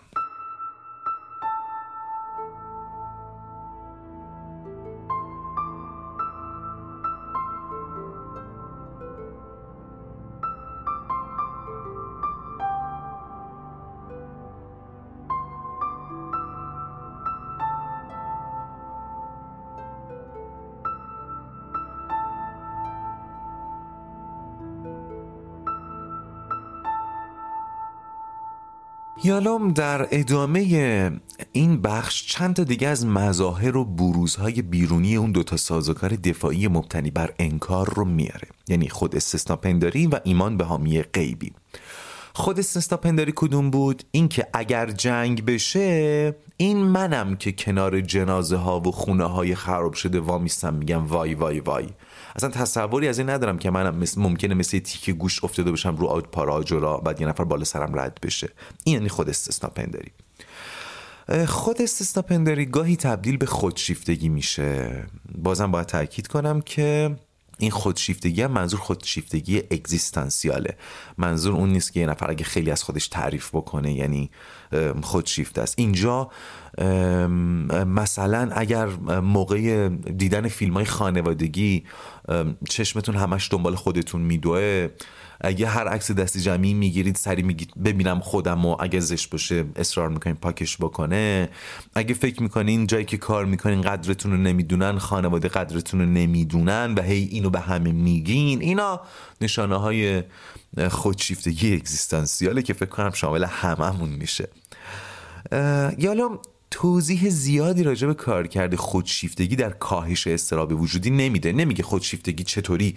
یالوم 29.36 29.72
در 29.72 30.08
ادامه 30.10 30.60
این 31.52 31.82
بخش 31.82 32.26
چند 32.26 32.56
تا 32.56 32.64
دیگه 32.64 32.88
از 32.88 33.06
مظاهر 33.06 33.76
و 33.76 33.84
بروزهای 33.84 34.62
بیرونی 34.62 35.16
اون 35.16 35.32
دوتا 35.32 35.56
سازوکار 35.56 36.10
دفاعی 36.10 36.68
مبتنی 36.68 37.10
بر 37.10 37.34
انکار 37.38 37.94
رو 37.94 38.04
میاره. 38.04 38.48
یعنی 38.68 38.88
خود 38.88 39.16
استثناپنداری 39.16 40.06
و 40.06 40.20
ایمان 40.24 40.56
به 40.56 40.64
حامی 40.64 41.02
غیبی. 41.02 41.52
خود 42.34 42.58
استثناپنداری 42.58 43.32
کدوم 43.36 43.70
بود؟ 43.70 44.02
اینکه 44.10 44.46
اگر 44.52 44.90
جنگ 44.90 45.44
بشه 45.44 46.34
این 46.56 46.78
منم 46.78 47.36
که 47.36 47.52
کنار 47.52 48.00
جنازه 48.00 48.56
ها 48.56 48.80
و 48.80 48.92
خونه 48.92 49.24
های 49.24 49.54
خراب 49.54 49.94
شده 49.94 50.20
وامیستم 50.20 50.74
میگم 50.74 51.06
وای 51.06 51.34
وای 51.34 51.60
وای. 51.60 51.88
اصلا 52.36 52.50
تصوری 52.50 53.08
از 53.08 53.18
این 53.18 53.30
ندارم 53.30 53.58
که 53.58 53.70
منم 53.70 53.96
مثل 53.96 54.20
ممکنه 54.20 54.54
مثل 54.54 54.78
تیک 54.78 55.10
گوش 55.10 55.44
افتاده 55.44 55.70
باشم 55.70 55.96
رو 55.96 56.20
پاراجورا 56.20 56.96
بعد 56.96 57.20
یه 57.20 57.26
نفر 57.26 57.44
بالا 57.44 57.64
سرم 57.64 57.98
رد 57.98 58.18
بشه. 58.22 58.48
این 58.84 58.94
یعنی 58.94 59.08
خود 59.08 59.28
استثنا 59.28 59.70
پنداری. 59.70 60.10
خود 61.46 61.82
استثنا 61.82 62.22
پنداری 62.22 62.66
گاهی 62.66 62.96
تبدیل 62.96 63.36
به 63.36 63.46
خودشیفتگی 63.46 64.28
میشه. 64.28 65.06
بازم 65.34 65.70
باید 65.70 65.86
تاکید 65.86 66.26
کنم 66.26 66.60
که 66.60 67.16
این 67.58 67.70
خودشیفتگی 67.70 68.42
هم 68.42 68.50
منظور 68.50 68.80
خودشیفتگی 68.80 69.58
اگزیستانسیاله. 69.70 70.76
منظور 71.18 71.54
اون 71.54 71.68
نیست 71.68 71.92
که 71.92 72.00
یه 72.00 72.06
نفر 72.06 72.30
اگه 72.30 72.44
خیلی 72.44 72.70
از 72.70 72.82
خودش 72.82 73.08
تعریف 73.08 73.48
بکنه 73.52 73.92
یعنی 73.92 74.30
خودشیفته 75.02 75.60
است. 75.60 75.74
اینجا 75.78 76.30
مثلا 77.86 78.50
اگر 78.52 78.86
موقع 79.20 79.88
دیدن 79.88 80.48
فیلم 80.48 80.74
های 80.74 80.84
خانوادگی 80.84 81.84
چشمتون 82.68 83.16
همش 83.16 83.48
دنبال 83.52 83.74
خودتون 83.74 84.20
میدوه 84.20 84.88
اگه 85.40 85.68
هر 85.68 85.88
عکس 85.88 86.10
دستی 86.10 86.40
جمعی 86.40 86.74
می‌گیرید 86.74 87.16
سری 87.16 87.42
میگید 87.42 87.70
ببینم 87.84 88.20
خودم 88.20 88.66
و 88.66 88.76
اگه 88.80 89.00
زشت 89.00 89.30
باشه 89.30 89.64
اصرار 89.76 90.08
می‌کنین 90.08 90.36
پاکش 90.36 90.76
بکنه. 90.76 91.48
اگه 91.94 92.14
فکر 92.14 92.42
می‌کنین 92.42 92.86
جایی 92.86 93.04
که 93.04 93.16
کار 93.16 93.44
می‌کنین 93.44 93.82
قدرتون 93.82 94.32
رو 94.32 94.38
نمی‌دونن 94.38 94.98
خانواده 94.98 95.48
قدرتون 95.48 96.00
رو 96.00 96.06
نمی‌دونن 96.06 96.94
و 96.98 97.02
هی 97.02 97.28
اینو 97.30 97.50
به 97.50 97.60
همه 97.60 97.92
میگین 97.92 98.60
اینا 98.60 99.00
نشانه 99.40 99.76
های 99.76 100.22
خودشیفتگی 100.88 101.74
اگزیستانسیاله 101.74 102.62
که 102.62 102.72
فکر 102.72 102.90
کنم 102.90 103.10
شامل 103.10 103.44
هممون 103.44 104.08
میشه. 104.08 104.48
یالا 105.98 106.38
توضیح 106.70 107.28
زیادی 107.28 107.82
راجع 107.82 108.06
به 108.06 108.14
کارکرد 108.14 108.74
خودشیفتگی 108.74 109.56
در 109.56 109.70
کاهش 109.70 110.26
استراب 110.26 110.80
وجودی 110.80 111.10
نمیده. 111.10 111.52
نمیگه 111.52 111.82
خودشیفتگی 111.82 112.44
چطوری 112.44 112.94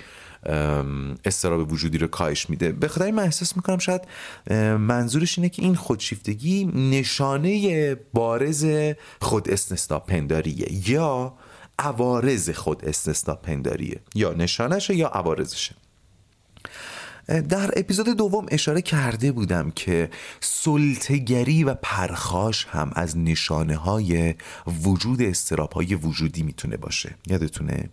استراب 1.26 1.72
وجودی 1.72 1.98
رو 1.98 2.08
کاهش 2.08 2.50
میده. 2.50 2.72
به 2.72 2.88
خاطر 2.88 3.12
من 3.12 3.24
احساس 3.24 3.56
می‌کنم 3.56 3.78
شاید 3.78 4.02
منظورش 4.78 5.38
اینه 5.38 5.50
که 5.50 5.62
این 5.62 5.76
خودشیفتگی 5.76 6.66
نشانه 6.66 7.96
بارز 7.96 8.66
خود 9.22 9.50
استثنا 9.50 10.00
پنداریه 10.00 10.90
یا 10.90 11.34
عوارض 11.80 12.50
خود 12.50 12.86
استثنا 12.86 13.36
پنداریه 13.36 14.00
یا 14.16 14.34
نشانشه 14.34 14.96
یا 14.96 15.08
عوارضشه. 15.08 15.76
در 17.50 17.72
اپیزود 17.76 18.10
دوم 18.18 18.46
اشاره 18.52 18.82
کرده 18.82 19.32
بودم 19.32 19.72
که 19.72 20.10
سلطگری 20.40 21.64
و 21.64 21.74
پرخاش 21.74 22.66
هم 22.66 22.92
از 22.96 23.18
نشانه 23.18 23.76
های 23.76 24.36
وجود 24.84 25.22
استراب 25.22 25.72
های 25.72 25.96
وجودی 25.96 26.44
می‌تونه 26.44 26.78
باشه. 26.78 27.16
یادتونه؟ 27.28 27.90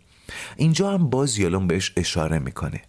اینجا 0.56 0.90
هم 0.90 1.10
باز 1.10 1.38
یالون 1.38 1.66
بهش 1.66 1.92
اشاره 1.96 2.38
می‌کنه. 2.38 2.82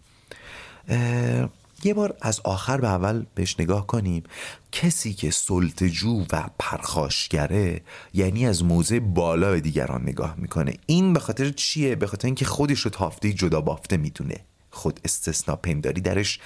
یه 1.84 1.94
بار 1.94 2.18
از 2.22 2.40
آخر 2.44 2.82
به 2.82 2.88
اول 2.88 3.26
بهش 3.36 3.60
نگاه 3.60 3.88
کنیم. 3.88 4.24
کسی 4.72 5.14
که 5.14 5.32
سلطجو 5.32 6.26
و 6.34 6.44
پرخاشگره 6.60 7.82
یعنی 8.14 8.48
از 8.48 8.64
موضع 8.64 9.00
بالا 9.00 9.52
به 9.52 9.60
دیگران 9.60 10.02
نگاه 10.02 10.36
می‌کنه. 10.38 10.74
این 10.86 11.14
به 11.14 11.20
خاطر 11.20 11.50
چیه؟ 11.50 11.96
به 11.96 12.08
خاطر 12.08 12.26
اینکه 12.26 12.46
خودش 12.46 12.80
رو 12.80 12.92
تافته 12.92 13.34
جدا 13.34 13.62
بافته 13.62 13.98
می‌دونه. 13.98 14.36
خود 14.72 15.00
استثنا 15.06 15.56
پنداری 15.56 16.02
درش 16.02 16.40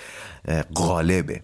غالبه. 0.76 1.42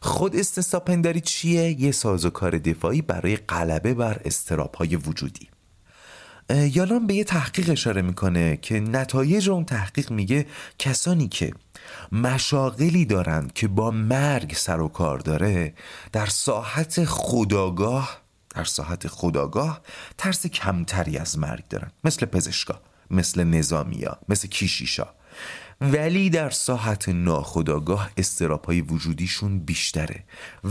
خود 0.00 0.36
استثنا 0.36 0.80
پنداری 0.80 1.20
چیه؟ 1.20 1.80
یه 1.80 1.92
سازوکار 1.92 2.58
دفاعی 2.58 3.02
برای 3.02 3.36
غلبه 3.36 3.94
بر 3.94 4.20
استراب 4.24 4.74
های 4.74 4.96
وجودی. 4.96 5.48
یالان 6.50 7.06
به 7.06 7.14
یه 7.14 7.24
تحقیق 7.24 7.70
اشاره 7.70 8.02
می‌کنه 8.02 8.56
که 8.56 8.80
نتایج 8.80 9.50
اون 9.50 9.64
تحقیق 9.64 10.10
میگه 10.10 10.46
کسانی 10.78 11.28
که 11.28 11.52
مشاغلی 12.12 13.04
دارند 13.04 13.52
که 13.52 13.68
با 13.68 13.90
مرگ 13.90 14.54
سر 14.54 14.80
و 14.80 14.88
کار 14.88 15.18
داره 15.18 15.74
در 16.12 16.26
ساحت 16.26 17.04
خداگاه 17.04 18.22
در 18.54 18.64
ساحت 18.64 19.08
خداگاه 19.08 19.80
ترس 20.18 20.46
کمتری 20.46 21.18
از 21.18 21.38
مرگ 21.38 21.68
دارن. 21.68 21.90
مثل 22.04 22.26
پزشکا 22.26 22.80
مثل 23.10 23.44
نظامیا 23.44 24.18
مثل 24.28 24.48
کیشیشا. 24.48 25.06
ولی 25.80 26.30
در 26.30 26.50
ساحت 26.50 27.08
ناخداگاه 27.08 28.10
استراب 28.16 28.64
های 28.64 28.80
وجودیشون 28.80 29.58
بیشتره 29.58 30.24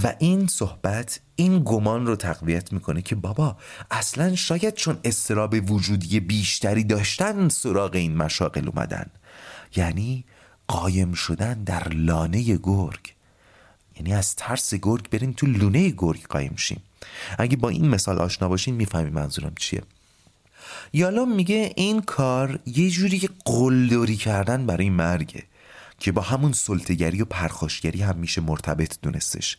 و 0.04 0.14
این 0.20 0.48
صحبت 0.48 1.20
این 1.36 1.64
گمان 1.66 2.06
رو 2.06 2.16
تقویت 2.16 2.74
می‌کنه 2.74 3.02
که 3.02 3.16
بابا 3.16 3.58
اصلا 3.92 4.36
شاید 4.36 4.74
چون 4.74 4.98
استراب 5.04 5.72
وجودی 5.72 6.20
بیشتری 6.20 6.84
داشتن 6.84 7.50
سراغ 7.50 7.96
این 7.96 8.18
مشاقل 8.18 8.68
اومدن. 8.68 9.06
یعنی 9.76 10.26
قایم 10.68 11.14
شدن 11.14 11.64
در 11.64 11.88
لانه 11.88 12.58
گرگ. 12.58 13.14
یعنی 13.96 14.14
از 14.14 14.36
ترس 14.36 14.74
گرگ 14.74 15.10
بریم 15.10 15.32
تو 15.32 15.48
لونه 15.48 15.90
گرگ 15.90 16.28
قایم 16.28 16.56
شیم. 16.56 16.82
اگه 17.38 17.58
با 17.58 17.70
این 17.70 17.90
مثال 17.90 18.20
آشنا 18.20 18.50
باشین 18.50 18.76
می‌فهمی 18.76 19.10
منظورم 19.10 19.54
چیه. 19.60 19.82
یالا 20.94 21.26
میگه 21.26 21.74
این 21.76 22.02
کار 22.02 22.60
یه 22.66 22.90
جوری 22.90 23.30
قلدری 23.46 24.16
کردن 24.16 24.66
برای 24.66 24.90
مرگه 24.90 25.44
که 26.00 26.12
با 26.12 26.22
همون 26.22 26.54
سلطگری 26.54 27.22
و 27.22 27.26
پرخاشگری 27.26 28.02
هم 28.02 28.18
میشه 28.18 28.42
مرتبط 28.42 28.98
دونستش. 29.02 29.58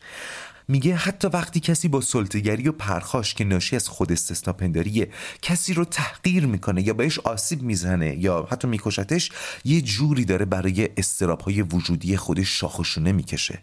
میگه 0.68 0.94
حتی 0.94 1.28
وقتی 1.28 1.60
کسی 1.60 1.88
با 1.88 2.00
سلطگری 2.00 2.68
و 2.68 2.72
پرخاش 2.72 3.34
که 3.34 3.44
ناشی 3.44 3.76
از 3.76 3.88
خود 3.88 4.12
استثنا 4.12 4.52
پنداریه 4.52 5.08
کسی 5.42 5.74
رو 5.74 5.84
تحقیر 5.84 6.46
می‌کنه 6.46 6.86
یا 6.86 6.94
بهش 6.94 7.18
آسیب 7.18 7.62
می‌زنه 7.62 8.16
یا 8.16 8.48
حتی 8.50 8.68
میکشتش 8.68 9.30
یه 9.64 9.80
جوری 9.80 10.24
داره 10.24 10.44
برای 10.44 10.88
استراب 10.96 11.40
های 11.40 11.62
وجودی 11.62 12.16
خودش 12.16 12.60
شاخشونه 12.60 13.12
می‌کشه. 13.12 13.58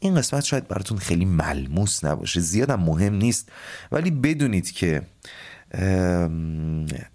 این 0.00 0.14
قسمت 0.14 0.44
شاید 0.44 0.68
براتون 0.68 0.98
خیلی 0.98 1.24
ملموس 1.24 2.04
نباشه 2.04 2.40
زیادم 2.40 2.80
مهم 2.80 3.14
نیست 3.14 3.48
ولی 3.92 4.10
بدونید 4.10 4.70
که 4.70 5.02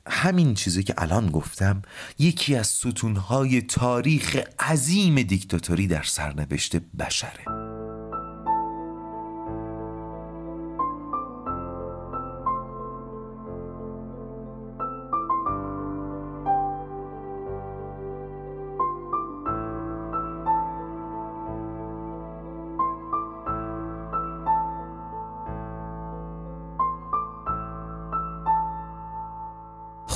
همین 0.08 0.54
چیزی 0.54 0.84
که 0.84 0.94
الان 0.98 1.30
گفتم 1.30 1.82
یکی 2.20 2.56
از 2.56 2.68
ستونهای 2.68 3.62
تاریخ 3.62 4.38
عظیم 4.60 5.22
دیکتاتوری 5.22 5.88
در 5.88 6.04
سرنوشت 6.04 6.76
بشره. 6.76 7.69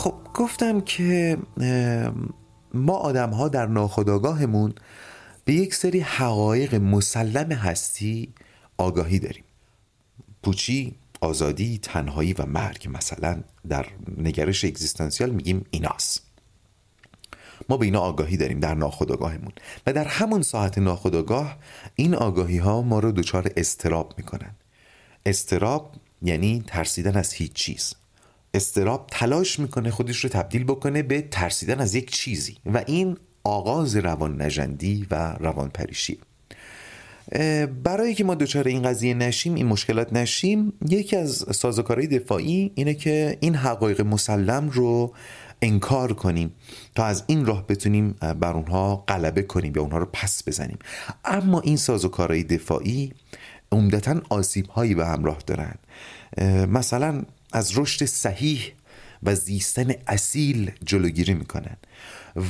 خب 0.03 0.15
گفتم 0.33 0.81
که 0.81 1.37
ما 2.73 2.93
آدم 2.93 3.29
ها 3.29 3.49
در 3.49 3.65
ناخداگاهمون 3.65 4.73
به 5.45 5.53
یک 5.53 5.75
سری 5.75 5.99
حقایق 5.99 6.75
مسلم 6.75 7.51
هستی 7.51 8.33
آگاهی 8.77 9.19
داریم. 9.19 9.43
پوچی، 10.43 10.95
آزادی، 11.21 11.77
تنهایی 11.77 12.33
و 12.33 12.45
مرگ 12.45 12.89
مثلا 12.93 13.43
در 13.69 13.85
نگرش 14.17 14.65
اگزیستانسیال 14.65 15.29
میگیم 15.29 15.65
ایناست. 15.71 16.21
ما 17.69 17.77
به 17.77 17.85
اینا 17.85 17.99
آگاهی 17.99 18.37
داریم 18.37 18.59
در 18.59 18.73
ناخداگاهمون 18.73 19.51
و 19.87 19.93
در 19.93 20.05
همون 20.05 20.41
ساعت 20.41 20.77
ناخداگاه 20.77 21.57
این 21.95 22.15
آگاهی 22.15 22.57
ها 22.57 22.81
ما 22.81 22.99
رو 22.99 23.11
دچار 23.11 23.51
استراب 23.57 24.13
می‌کنن. 24.17 24.55
استراب 25.25 25.95
یعنی 26.21 26.63
ترسیدن 26.67 27.17
از 27.17 27.33
هیچ 27.33 27.53
چیز. 27.53 27.93
استراب 28.53 29.07
تلاش 29.11 29.59
می‌کنه 29.59 29.91
خودش 29.91 30.17
رو 30.17 30.29
تبدیل 30.29 30.63
بکنه 30.63 31.03
به 31.03 31.21
ترسیدن 31.21 31.79
از 31.79 31.95
یک 31.95 32.11
چیزی 32.11 32.57
و 32.65 32.83
این 32.87 33.17
آغاز 33.43 33.95
روان 33.95 34.41
نجندی 34.41 35.07
و 35.11 35.35
روان 35.39 35.69
پریشی 35.69 36.19
برای 37.83 38.13
که 38.13 38.23
ما 38.23 38.35
دچار 38.35 38.67
این 38.67 38.83
قضیه 38.83 39.13
نشیم 39.13 39.55
این 39.55 39.65
مشکلات 39.65 40.13
نشیم 40.13 40.73
یکی 40.89 41.15
از 41.15 41.45
سازوکارهای 41.51 42.07
دفاعی 42.07 42.71
اینه 42.75 42.93
که 42.93 43.37
این 43.39 43.55
حقایق 43.55 44.01
مسلم 44.01 44.69
رو 44.69 45.13
انکار 45.61 46.13
کنیم 46.13 46.51
تا 46.95 47.05
از 47.05 47.23
این 47.27 47.45
راه 47.45 47.67
بتونیم 47.67 48.15
بر 48.39 48.53
اونها 48.53 48.95
غلبه 49.07 49.41
کنیم 49.41 49.73
یا 49.75 49.81
اونها 49.81 49.97
رو 49.97 50.07
پس 50.13 50.47
بزنیم. 50.47 50.79
اما 51.25 51.61
این 51.61 51.77
سازوکارهای 51.77 52.43
دفاعی 52.43 53.13
عمدتا 53.71 54.21
آسیب 54.29 54.65
هایی 54.65 54.95
به 54.95 55.05
همراه 55.05 55.37
دارن. 55.47 55.75
مثلا 56.67 57.23
از 57.53 57.77
رشد 57.77 58.05
صحیح 58.05 58.71
و 59.23 59.35
زیستن 59.35 59.91
اصیل 60.07 60.71
جلوگیری 60.85 61.33
می‌کنن. 61.33 61.77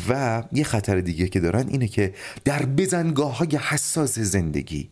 و 0.10 0.44
یه 0.52 0.64
خطر 0.64 1.02
دیگه 1.02 1.28
که 1.28 1.40
دارن 1.40 1.68
اینه 1.68 1.88
که 1.88 2.14
در 2.44 2.66
بزنگاه 2.66 3.38
های 3.38 3.58
حساس 3.58 4.20
زندگی 4.20 4.90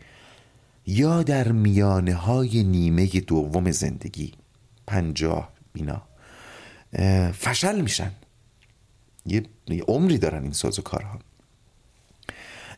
یا 0.87 1.23
در 1.23 1.51
میانه 1.51 2.13
های 2.13 2.63
نیمه 2.63 3.07
دوم 3.07 3.71
زندگی 3.71 4.31
پنجاه 4.87 5.51
اینا 5.73 6.01
فشل 7.31 7.81
میشن. 7.81 8.11
یه 9.25 9.43
عمری 9.87 10.17
دارن 10.17 10.43
این 10.43 10.51
ساز 10.51 10.79
و 10.79 10.81
کارها. 10.81 11.19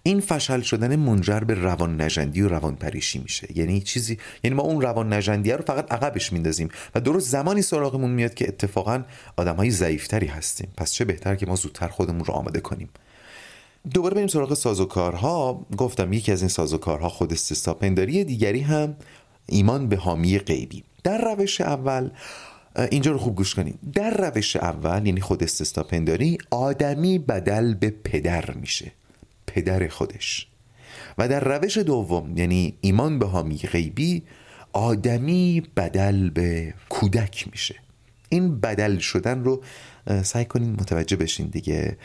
این 0.06 0.20
فشل 0.20 0.62
شدن 0.62 0.96
منجر 0.96 1.40
به 1.40 1.54
روان 1.54 2.02
نجندی 2.02 2.42
و 2.42 2.48
روان 2.48 2.76
پریشی 2.76 3.20
میشه. 3.20 3.48
یعنی 3.58 3.82
چیزی 3.82 4.18
یعنی 4.44 4.56
ما 4.56 4.64
اون 4.64 4.82
روان 4.82 5.14
نجندی 5.14 5.52
رو 5.52 5.64
فقط 5.68 5.92
عقبش 5.92 6.34
میندازیم 6.34 6.70
و 6.96 7.02
درست 7.02 7.30
زمانی 7.30 7.62
سراغمون 7.62 8.12
میاد 8.12 8.34
که 8.34 8.48
اتفاقا 8.48 9.04
آدم 9.38 9.56
های 9.56 9.72
ضعیفتری 9.72 10.28
هستیم. 10.28 10.72
پس 10.78 10.92
چه 10.92 11.06
بهتر 11.06 11.36
که 11.36 11.46
ما 11.46 11.56
زودتر 11.56 11.88
خودمون 11.88 12.26
رو 12.26 12.34
آماده 12.34 12.60
کنیم. 12.60 12.90
دوباره 13.94 14.16
بریم 14.16 14.28
سراغ 14.28 14.54
سازوکارها. 14.54 15.66
گفتم 15.78 16.14
یکی 16.14 16.32
از 16.32 16.42
این 16.42 16.50
سازوکارها 16.50 17.10
خود 17.10 17.34
استثاپنداری 17.34 18.24
دیگری 18.24 18.62
هم 18.62 18.96
ایمان 19.46 19.90
به 19.90 19.98
حامی 19.98 20.40
غیبی. 20.40 20.84
در 21.04 21.36
روش 21.36 21.62
اول 21.62 22.10
اینجا 22.92 23.12
رو 23.12 23.18
خوب 23.18 23.36
گوش 23.36 23.56
کنید. 23.56 23.80
در 23.94 24.18
روش 24.18 24.56
اول 24.56 25.06
یعنی 25.06 25.22
خود 25.22 25.44
استثاپنداری 25.44 26.38
آدمی 26.50 27.20
بدل 27.20 27.74
به 27.74 27.90
پدر 27.90 28.52
میشه. 28.52 28.92
پدر 29.54 29.88
خودش. 29.88 30.48
و 31.18 31.28
در 31.28 31.58
روش 31.58 31.78
دوم 31.78 32.38
یعنی 32.38 32.78
ایمان 32.82 33.20
به 33.20 33.28
حامی 33.28 33.58
غیبی 33.58 34.24
آدمی 34.74 35.64
بدل 35.78 36.30
به 36.30 36.74
کودک 36.90 37.48
میشه. 37.52 37.76
این 38.30 38.60
بدل 38.60 38.98
شدن 38.98 39.44
رو 39.44 39.64
سعی 40.24 40.46
کنین 40.46 40.72
متوجه 40.72 41.16
بشین 41.16 41.48
دیگه. 41.48 41.98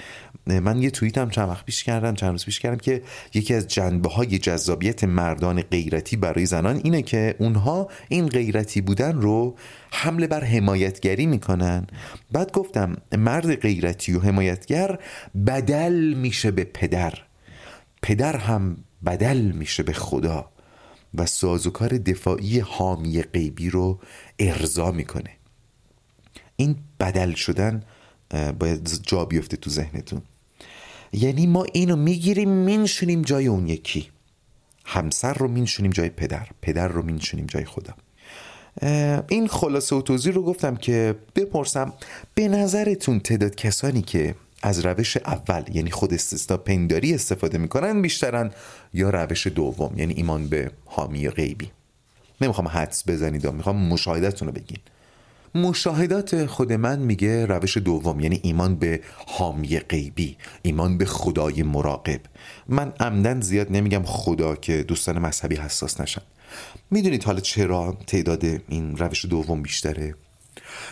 من 0.47 0.83
یه 0.83 0.91
توییت 0.91 1.19
هم 1.19 1.31
چند 1.31 1.49
وقت 1.49 1.65
پیش 1.65 1.85
کردم 1.85 2.15
چند 2.15 2.31
روز 2.31 2.45
پیش 2.45 2.61
کردم 2.61 2.77
که 2.77 3.03
یکی 3.35 3.55
از 3.55 3.69
جنبه 3.69 4.09
های 4.09 4.39
جذابیت 4.39 5.05
مردان 5.05 5.63
غیرتی 5.63 6.17
برای 6.17 6.47
زنان 6.47 6.81
اینه 6.85 7.03
که 7.03 7.35
اونها 7.39 7.89
این 8.09 8.27
غیرتی 8.27 8.81
بودن 8.81 9.21
رو 9.21 9.57
حمله 9.91 10.27
بر 10.27 10.45
حمایتگری 10.45 11.27
می‌کنن. 11.27 11.87
بعد 12.33 12.53
گفتم 12.53 12.97
مرد 13.19 13.55
غیرتی 13.55 14.13
و 14.13 14.21
حمایتگر 14.21 14.99
بدل 15.47 16.15
میشه 16.15 16.51
به 16.51 16.65
پدر. 16.65 17.28
پدر 18.03 18.37
هم 18.37 18.77
بدل 19.07 19.37
میشه 19.37 19.83
به 19.83 19.93
خدا 19.93 20.51
و 21.15 21.27
سازوکار 21.27 21.89
دفاعی 21.89 22.59
حامی 22.59 23.23
غیبی 23.23 23.71
رو 23.71 23.99
ارضا 24.39 24.93
می‌کنه. 24.93 25.31
این 26.57 26.77
بدل 27.01 27.35
شدن 27.35 27.83
باید 28.59 28.89
جا 29.03 29.25
بیفته 29.25 29.57
تو 29.57 29.71
ذهنتون. 29.71 30.23
یعنی 31.13 31.47
ما 31.47 31.65
اینو 31.73 31.97
می‌گیریم 31.97 32.49
مینشونیم 32.49 33.23
جای 33.23 33.47
اون 33.47 33.69
یکی. 33.69 34.09
همسر 34.85 35.35
رو 35.35 35.49
مینشونیم 35.49 35.91
جای 35.91 36.09
پدر 36.09 36.49
پدر 36.63 36.89
رو 36.89 37.03
مینشونیم 37.03 37.47
جای 37.47 37.65
خدا. 37.65 37.95
این 39.29 39.49
خلاصه 39.49 39.97
و 39.97 40.03
توضیح 40.03 40.33
رو 40.33 40.43
گفتم 40.43 40.77
که 40.77 41.15
بپرسم 41.37 41.93
به 42.35 42.49
نظرتون 42.49 43.21
تعداد 43.21 43.55
کسانی 43.55 44.03
که 44.03 44.35
از 44.63 44.87
روش 44.87 45.17
اول 45.17 45.63
یعنی 45.73 45.91
خود 45.91 46.15
استثنا 46.15 46.57
پنداری 46.57 47.15
استفاده 47.15 47.59
می‌کنن 47.59 48.03
بیشترن 48.03 48.51
یا 48.95 49.11
روش 49.11 49.47
دوم 49.47 49.95
یعنی 49.97 50.15
ایمان 50.15 50.49
به 50.49 50.71
حامی 50.85 51.29
غیبی. 51.29 51.71
نمی‌خوام 52.41 52.69
حدس 52.69 53.09
بزنید 53.09 53.45
و 53.45 53.53
می‌خوام 53.53 53.77
مشاهدتون 53.77 54.49
رو 54.49 54.55
بگین. 54.55 54.79
مشاهدات 55.55 56.47
خود 56.47 56.73
من 56.73 56.99
میگه 56.99 57.47
روش 57.47 57.77
دوم 57.77 58.21
یعنی 58.21 58.41
ایمان 58.43 58.75
به 58.75 59.01
حامی 59.27 59.79
غیبی 59.79 60.37
ایمان 60.63 60.99
به 60.99 61.05
خدای 61.05 61.63
مراقب. 61.63 62.21
من 62.69 62.93
عمدن 63.01 63.41
زیاد 63.41 63.73
نمیگم 63.73 64.03
خدا 64.03 64.57
که 64.57 64.83
دوستان 64.83 65.19
مذهبی 65.19 65.57
حساس 65.57 66.01
نشن. 66.01 66.23
می‌دونید 66.91 67.25
حالا 67.25 67.41
چرا 67.41 67.99
تعداد 68.07 68.45
این 68.45 68.97
روش 68.97 69.25
دوم 69.25 69.63
بیشتره؟ 69.63 70.15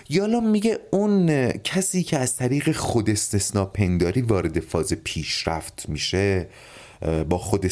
یالا 0.08 0.40
میگه 0.40 0.78
اون 0.90 1.48
کسی 1.52 2.02
که 2.02 2.18
از 2.18 2.36
طریق 2.36 2.72
خود 2.72 3.10
پنداری 3.74 4.22
وارد 4.22 4.60
فاز 4.60 4.92
پیشرفت 4.92 5.88
میشه 5.88 6.48
با 7.28 7.38
خود 7.38 7.66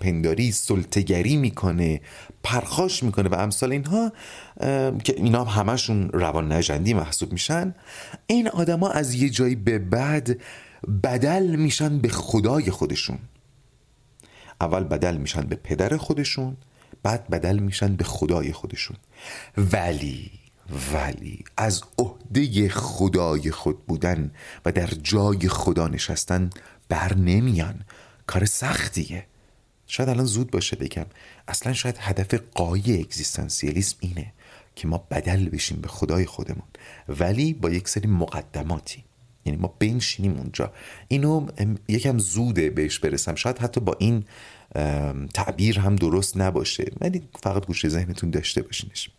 پنداری 0.00 0.52
سلطگری 0.52 1.36
می‌کنه 1.36 2.00
پرخاش 2.42 3.02
می‌کنه 3.02 3.28
و 3.28 3.34
امثال 3.34 3.72
اینها 3.72 4.12
که 5.04 5.14
اینا 5.16 5.44
هم 5.44 5.62
همشون 5.62 6.08
روان 6.08 6.52
نجندی 6.52 6.94
محسوب 6.94 7.32
میشن 7.32 7.74
این 8.26 8.48
آدما 8.48 8.90
از 8.90 9.14
یه 9.14 9.30
جایی 9.30 9.54
به 9.54 9.78
بعد 9.78 10.40
بدل 11.02 11.56
میشن 11.56 11.98
به 11.98 12.08
خدای 12.08 12.70
خودشون. 12.70 13.18
اول 14.60 14.84
بدل 14.84 15.16
میشن 15.16 15.40
به 15.40 15.56
پدر 15.56 15.96
خودشون 15.96 16.56
بعد 17.02 17.28
بدل 17.28 17.58
میشن 17.58 17.96
به 17.96 18.04
خدای 18.04 18.52
خودشون. 18.52 18.96
ولی 19.56 20.30
ولی 20.92 21.44
از 21.56 21.82
عهده 21.98 22.68
خدای 22.68 23.50
خود 23.50 23.86
بودن 23.86 24.30
و 24.64 24.72
در 24.72 24.86
جای 24.86 25.48
خدا 25.48 25.88
نشستن 25.88 26.50
بر 26.88 27.14
نمیان. 27.14 27.80
کار 28.26 28.44
سختیه. 28.44 29.26
شاید 29.86 30.08
الان 30.08 30.24
زود 30.24 30.50
باشه 30.50 30.76
بگم. 30.76 31.06
اصلا 31.48 31.72
شاید 31.72 31.96
هدف 31.98 32.34
قایی 32.54 33.00
اگزیستانسیالیسم 33.00 33.96
اینه 34.00 34.32
که 34.74 34.88
ما 34.88 35.06
بدل 35.10 35.48
بشیم 35.48 35.80
به 35.80 35.88
خدای 35.88 36.26
خودمون. 36.26 36.68
ولی 37.08 37.52
با 37.52 37.70
یک 37.70 37.88
سری 37.88 38.08
مقدماتی. 38.08 39.04
یعنی 39.44 39.58
ما 39.58 39.74
بنشینیم 39.78 40.38
اونجا. 40.38 40.72
اینو 41.08 41.46
یکم 41.88 42.18
زوده 42.18 42.70
بهش 42.70 42.98
برسم. 42.98 43.34
شاید 43.34 43.58
حتی 43.58 43.80
با 43.80 43.96
این 43.98 44.24
تعبیر 45.34 45.80
هم 45.80 45.96
درست 45.96 46.36
نباشه. 46.36 46.92
ولی 47.00 47.28
فقط 47.42 47.66
گوشه 47.66 47.88
ذهنتون 47.88 48.30
داشته 48.30 48.62
باشینش. 48.62 49.10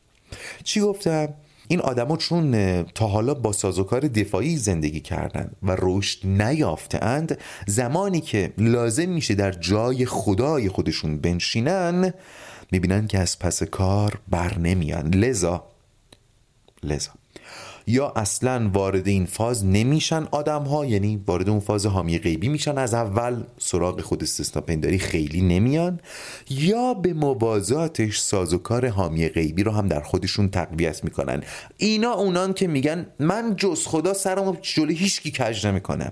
چی 0.63 0.82
گفتم؟ 0.82 1.27
این 1.71 1.82
آدما 1.82 2.17
چون 2.17 2.84
تا 2.84 3.07
حالا 3.07 3.34
با 3.34 3.51
سازوکار 3.51 3.99
دفاعی 3.99 4.57
زندگی 4.57 4.99
کردن 4.99 5.51
و 5.63 5.75
رشد 5.80 6.27
نیافتند 6.27 7.38
زمانی 7.67 8.21
که 8.21 8.53
لازم 8.57 9.09
میشه 9.09 9.36
در 9.36 9.51
جای 9.51 10.05
خدای 10.05 10.69
خودشون 10.69 11.17
بنشینن 11.17 12.13
می‌بینن 12.71 13.07
که 13.07 13.19
از 13.19 13.39
پس 13.39 13.63
کار 13.63 14.19
بر 14.27 14.57
نمیان. 14.57 15.13
لذا 15.13 15.63
لذا. 16.84 17.11
یا 17.89 18.13
اصلا 18.15 18.69
وارد 18.73 19.07
این 19.07 19.25
فاز 19.25 19.65
نمیشن 19.65 20.27
آدم 20.31 20.63
ها 20.63 20.85
یعنی 20.85 21.23
وارد 21.27 21.49
اون 21.49 21.59
فاز 21.59 21.85
حامی 21.85 22.19
غیبی 22.19 22.49
میشن 22.49 22.77
از 22.77 22.93
اول 22.93 23.43
سراغ 23.57 24.01
خود 24.01 24.23
استثنا 24.23 24.61
پنداری 24.61 24.99
خیلی 24.99 25.41
نمیان 25.41 25.99
یا 26.49 26.93
به 26.93 27.13
موازاتش 27.13 28.19
سازوکار 28.19 28.87
حامی 28.87 29.29
غیبی 29.29 29.63
رو 29.63 29.71
هم 29.71 29.87
در 29.87 30.01
خودشون 30.01 30.49
تقویت 30.49 31.03
می‌کنن. 31.03 31.43
اینا 31.77 32.13
اونان 32.13 32.53
که 32.53 32.67
میگن 32.67 33.05
من 33.19 33.55
جز 33.57 33.87
خدا 33.87 34.13
سرمو 34.13 34.55
جلو 34.61 34.93
هیچکی 34.93 35.31
کج 35.31 35.67
نمی‌کنم. 35.67 36.11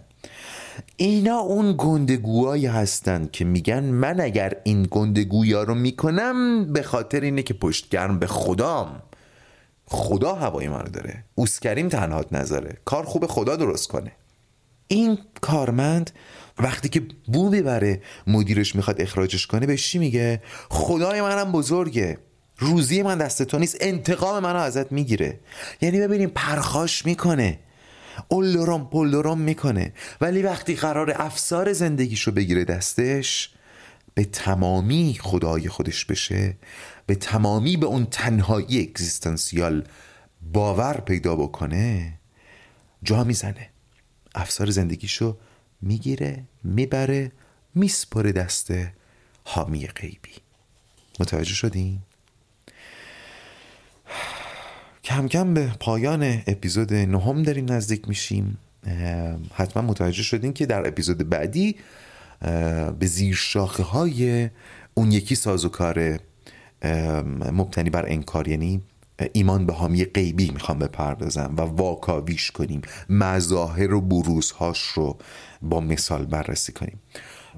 اینا 0.97 1.37
اون 1.39 1.75
گندگوهایی 1.77 2.65
هستن 2.65 3.29
که 3.31 3.45
میگن 3.45 3.83
من 3.83 4.19
اگر 4.19 4.53
این 4.63 4.87
گندگویا 4.91 5.63
رو 5.63 5.75
می‌کنم 5.75 6.65
به 6.73 6.81
خاطر 6.81 7.21
اینه 7.21 7.43
که 7.43 7.53
پشتگرم 7.53 8.19
به 8.19 8.27
خدام. 8.27 9.01
خدا 9.87 10.35
هوای 10.35 10.67
منو 10.67 10.89
داره. 10.89 11.23
اوسکریم 11.35 11.89
تنهات 11.89 12.33
نذاره 12.33 12.77
کار 12.85 13.05
خوب 13.05 13.27
خدا 13.27 13.55
درست 13.55 13.87
کنه. 13.87 14.11
این 14.87 15.17
کارمند 15.41 16.11
وقتی 16.59 16.89
که 16.89 17.01
بو 17.27 17.49
ببره 17.49 18.01
مدیرش 18.27 18.75
می‌خواد 18.75 19.01
اخراجش 19.01 19.47
کنه 19.47 19.65
بهش 19.65 19.91
چی 19.91 19.99
میگه؟ 19.99 20.41
خدای 20.69 21.21
منم 21.21 21.51
بزرگه. 21.51 22.17
روزی 22.57 23.03
من 23.03 23.17
دست 23.17 23.43
تو 23.43 23.59
نیست 23.59 23.77
انتقام 23.79 24.43
منو 24.43 24.59
ازت 24.59 24.91
می‌گیره. 24.91 25.39
یعنی 25.81 25.99
ببینیم 25.99 26.31
پرخاش 26.35 27.05
می‌کنه. 27.05 27.59
اولورام 28.27 28.89
پولورام 28.89 29.41
می‌کنه. 29.41 29.93
ولی 30.21 30.41
وقتی 30.41 30.75
قرار 30.75 31.13
افسار 31.15 31.73
زندگیشو 31.73 32.31
بگیره 32.31 32.65
دستش 32.65 33.49
به 34.13 34.23
تمامی 34.25 35.17
خدای 35.21 35.69
خودش 35.69 36.05
بشه. 36.05 36.57
به 37.07 37.15
تمامی 37.15 37.77
به 37.77 37.85
اون 37.85 38.05
تنهایی 38.05 38.81
اگزیستانسیال 38.81 39.87
باور 40.53 40.93
پیدا 40.93 41.35
بکنه 41.35 42.13
جا 43.03 43.23
می‌زنه. 43.23 43.69
افسار 44.35 44.69
زندگیشو 44.69 45.37
می‌گیره 45.81 46.43
می‌بره 46.63 47.31
میسپره 47.75 48.31
دست 48.31 48.73
حامی 49.43 49.87
غیبی. 49.87 50.31
متوجه 51.19 51.53
شدین؟ 51.53 51.99
کم 55.03 55.27
کم 55.27 55.53
به 55.53 55.71
پایان 55.79 56.23
اپیزود 56.47 56.93
نهم 56.93 57.43
داریم 57.43 57.71
نزدیک 57.71 58.07
میشیم. 58.07 58.57
حتما 59.53 59.83
متوجه 59.83 60.23
شدین 60.23 60.53
که 60.53 60.65
در 60.65 60.87
اپیزود 60.87 61.29
بعدی 61.29 61.75
به 62.99 63.05
زیر 63.05 63.35
شاخه 63.35 63.83
های 63.83 64.49
اون 64.93 65.11
یکی 65.11 65.35
سازوکار 65.35 66.19
مبتنی 67.51 67.89
بر 67.89 68.05
انکار 68.07 68.47
یعنی 68.47 68.81
ایمان 69.33 69.65
به 69.65 69.73
حامی 69.73 70.05
غیبی 70.05 70.49
می‌خوام 70.49 70.79
بپردازم 70.79 71.53
و 71.57 71.61
واکاویش 71.61 72.51
کنیم 72.51 72.81
مظاهر 73.09 73.93
و 73.93 74.01
بروزهاش 74.01 74.81
رو 74.81 75.17
با 75.61 75.79
مثال 75.79 76.25
بررسی 76.25 76.71
کنیم. 76.71 76.99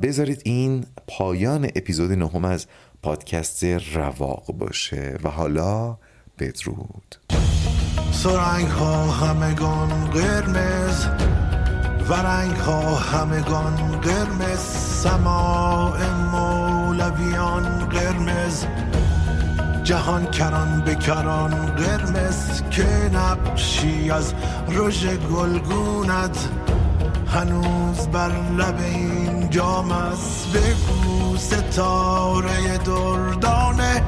بذارید 0.01 0.41
این 0.45 0.85
پایان 1.07 1.65
اپیزود 1.75 2.11
نهم 2.11 2.45
از 2.45 2.65
پادکست 3.03 3.63
رواق 3.63 4.45
باشه 4.47 5.17
و 5.23 5.29
حالا 5.29 5.97
بدرود. 6.39 7.15
سرنگ 8.11 8.67
ها 8.67 9.11
همگان 9.11 10.05
قرمز 10.09 11.05
و 12.09 12.13
رنگ 12.13 12.55
ها 12.55 12.95
همگان 12.95 13.75
قرمز 14.01 14.59
سماع 15.03 16.13
مولویان 16.13 17.89
قرمز. 17.89 18.65
جهان 19.89 20.25
کران 20.25 20.81
بکران 20.81 21.65
قرمز 21.65 22.61
که 22.71 22.87
نقشی 23.13 24.11
از 24.11 24.33
رژ 24.67 25.07
گلگونت. 25.07 26.49
هنوز 27.27 28.07
بر 28.07 28.31
لب 28.57 28.79
این 28.79 29.49
جام 29.49 29.91
است 29.91 30.47
بگو 30.53 31.37
ستاره 31.37 32.77
دردانه. 32.77 34.03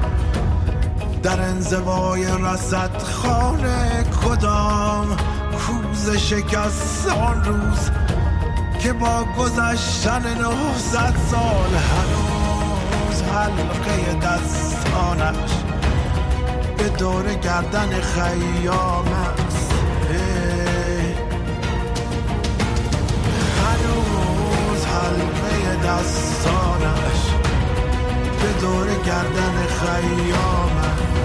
در 1.22 1.40
انزوای 1.40 2.26
رسد 2.40 3.02
خانه 3.02 4.04
کدام 4.24 5.16
کوز 5.58 6.16
شکست 6.16 7.08
آن 7.08 7.44
روز 7.44 7.90
که 8.80 8.92
با 8.92 9.24
گذشتن 9.38 10.22
نهصد 10.22 11.14
سال 11.30 11.74
هنوز 11.74 13.22
حلقه 13.22 14.14
دستانش 14.14 15.71
به 16.82 16.88
دور 16.88 17.34
گردن 17.34 18.00
خیام 18.00 19.08
است 19.08 19.72
هنوز 23.62 24.84
حلقه 24.86 25.76
دستانش 25.86 27.20
به 28.42 28.60
دور 28.60 28.86
گردن 28.86 29.66
خیام 29.66 30.76
است 30.76 31.21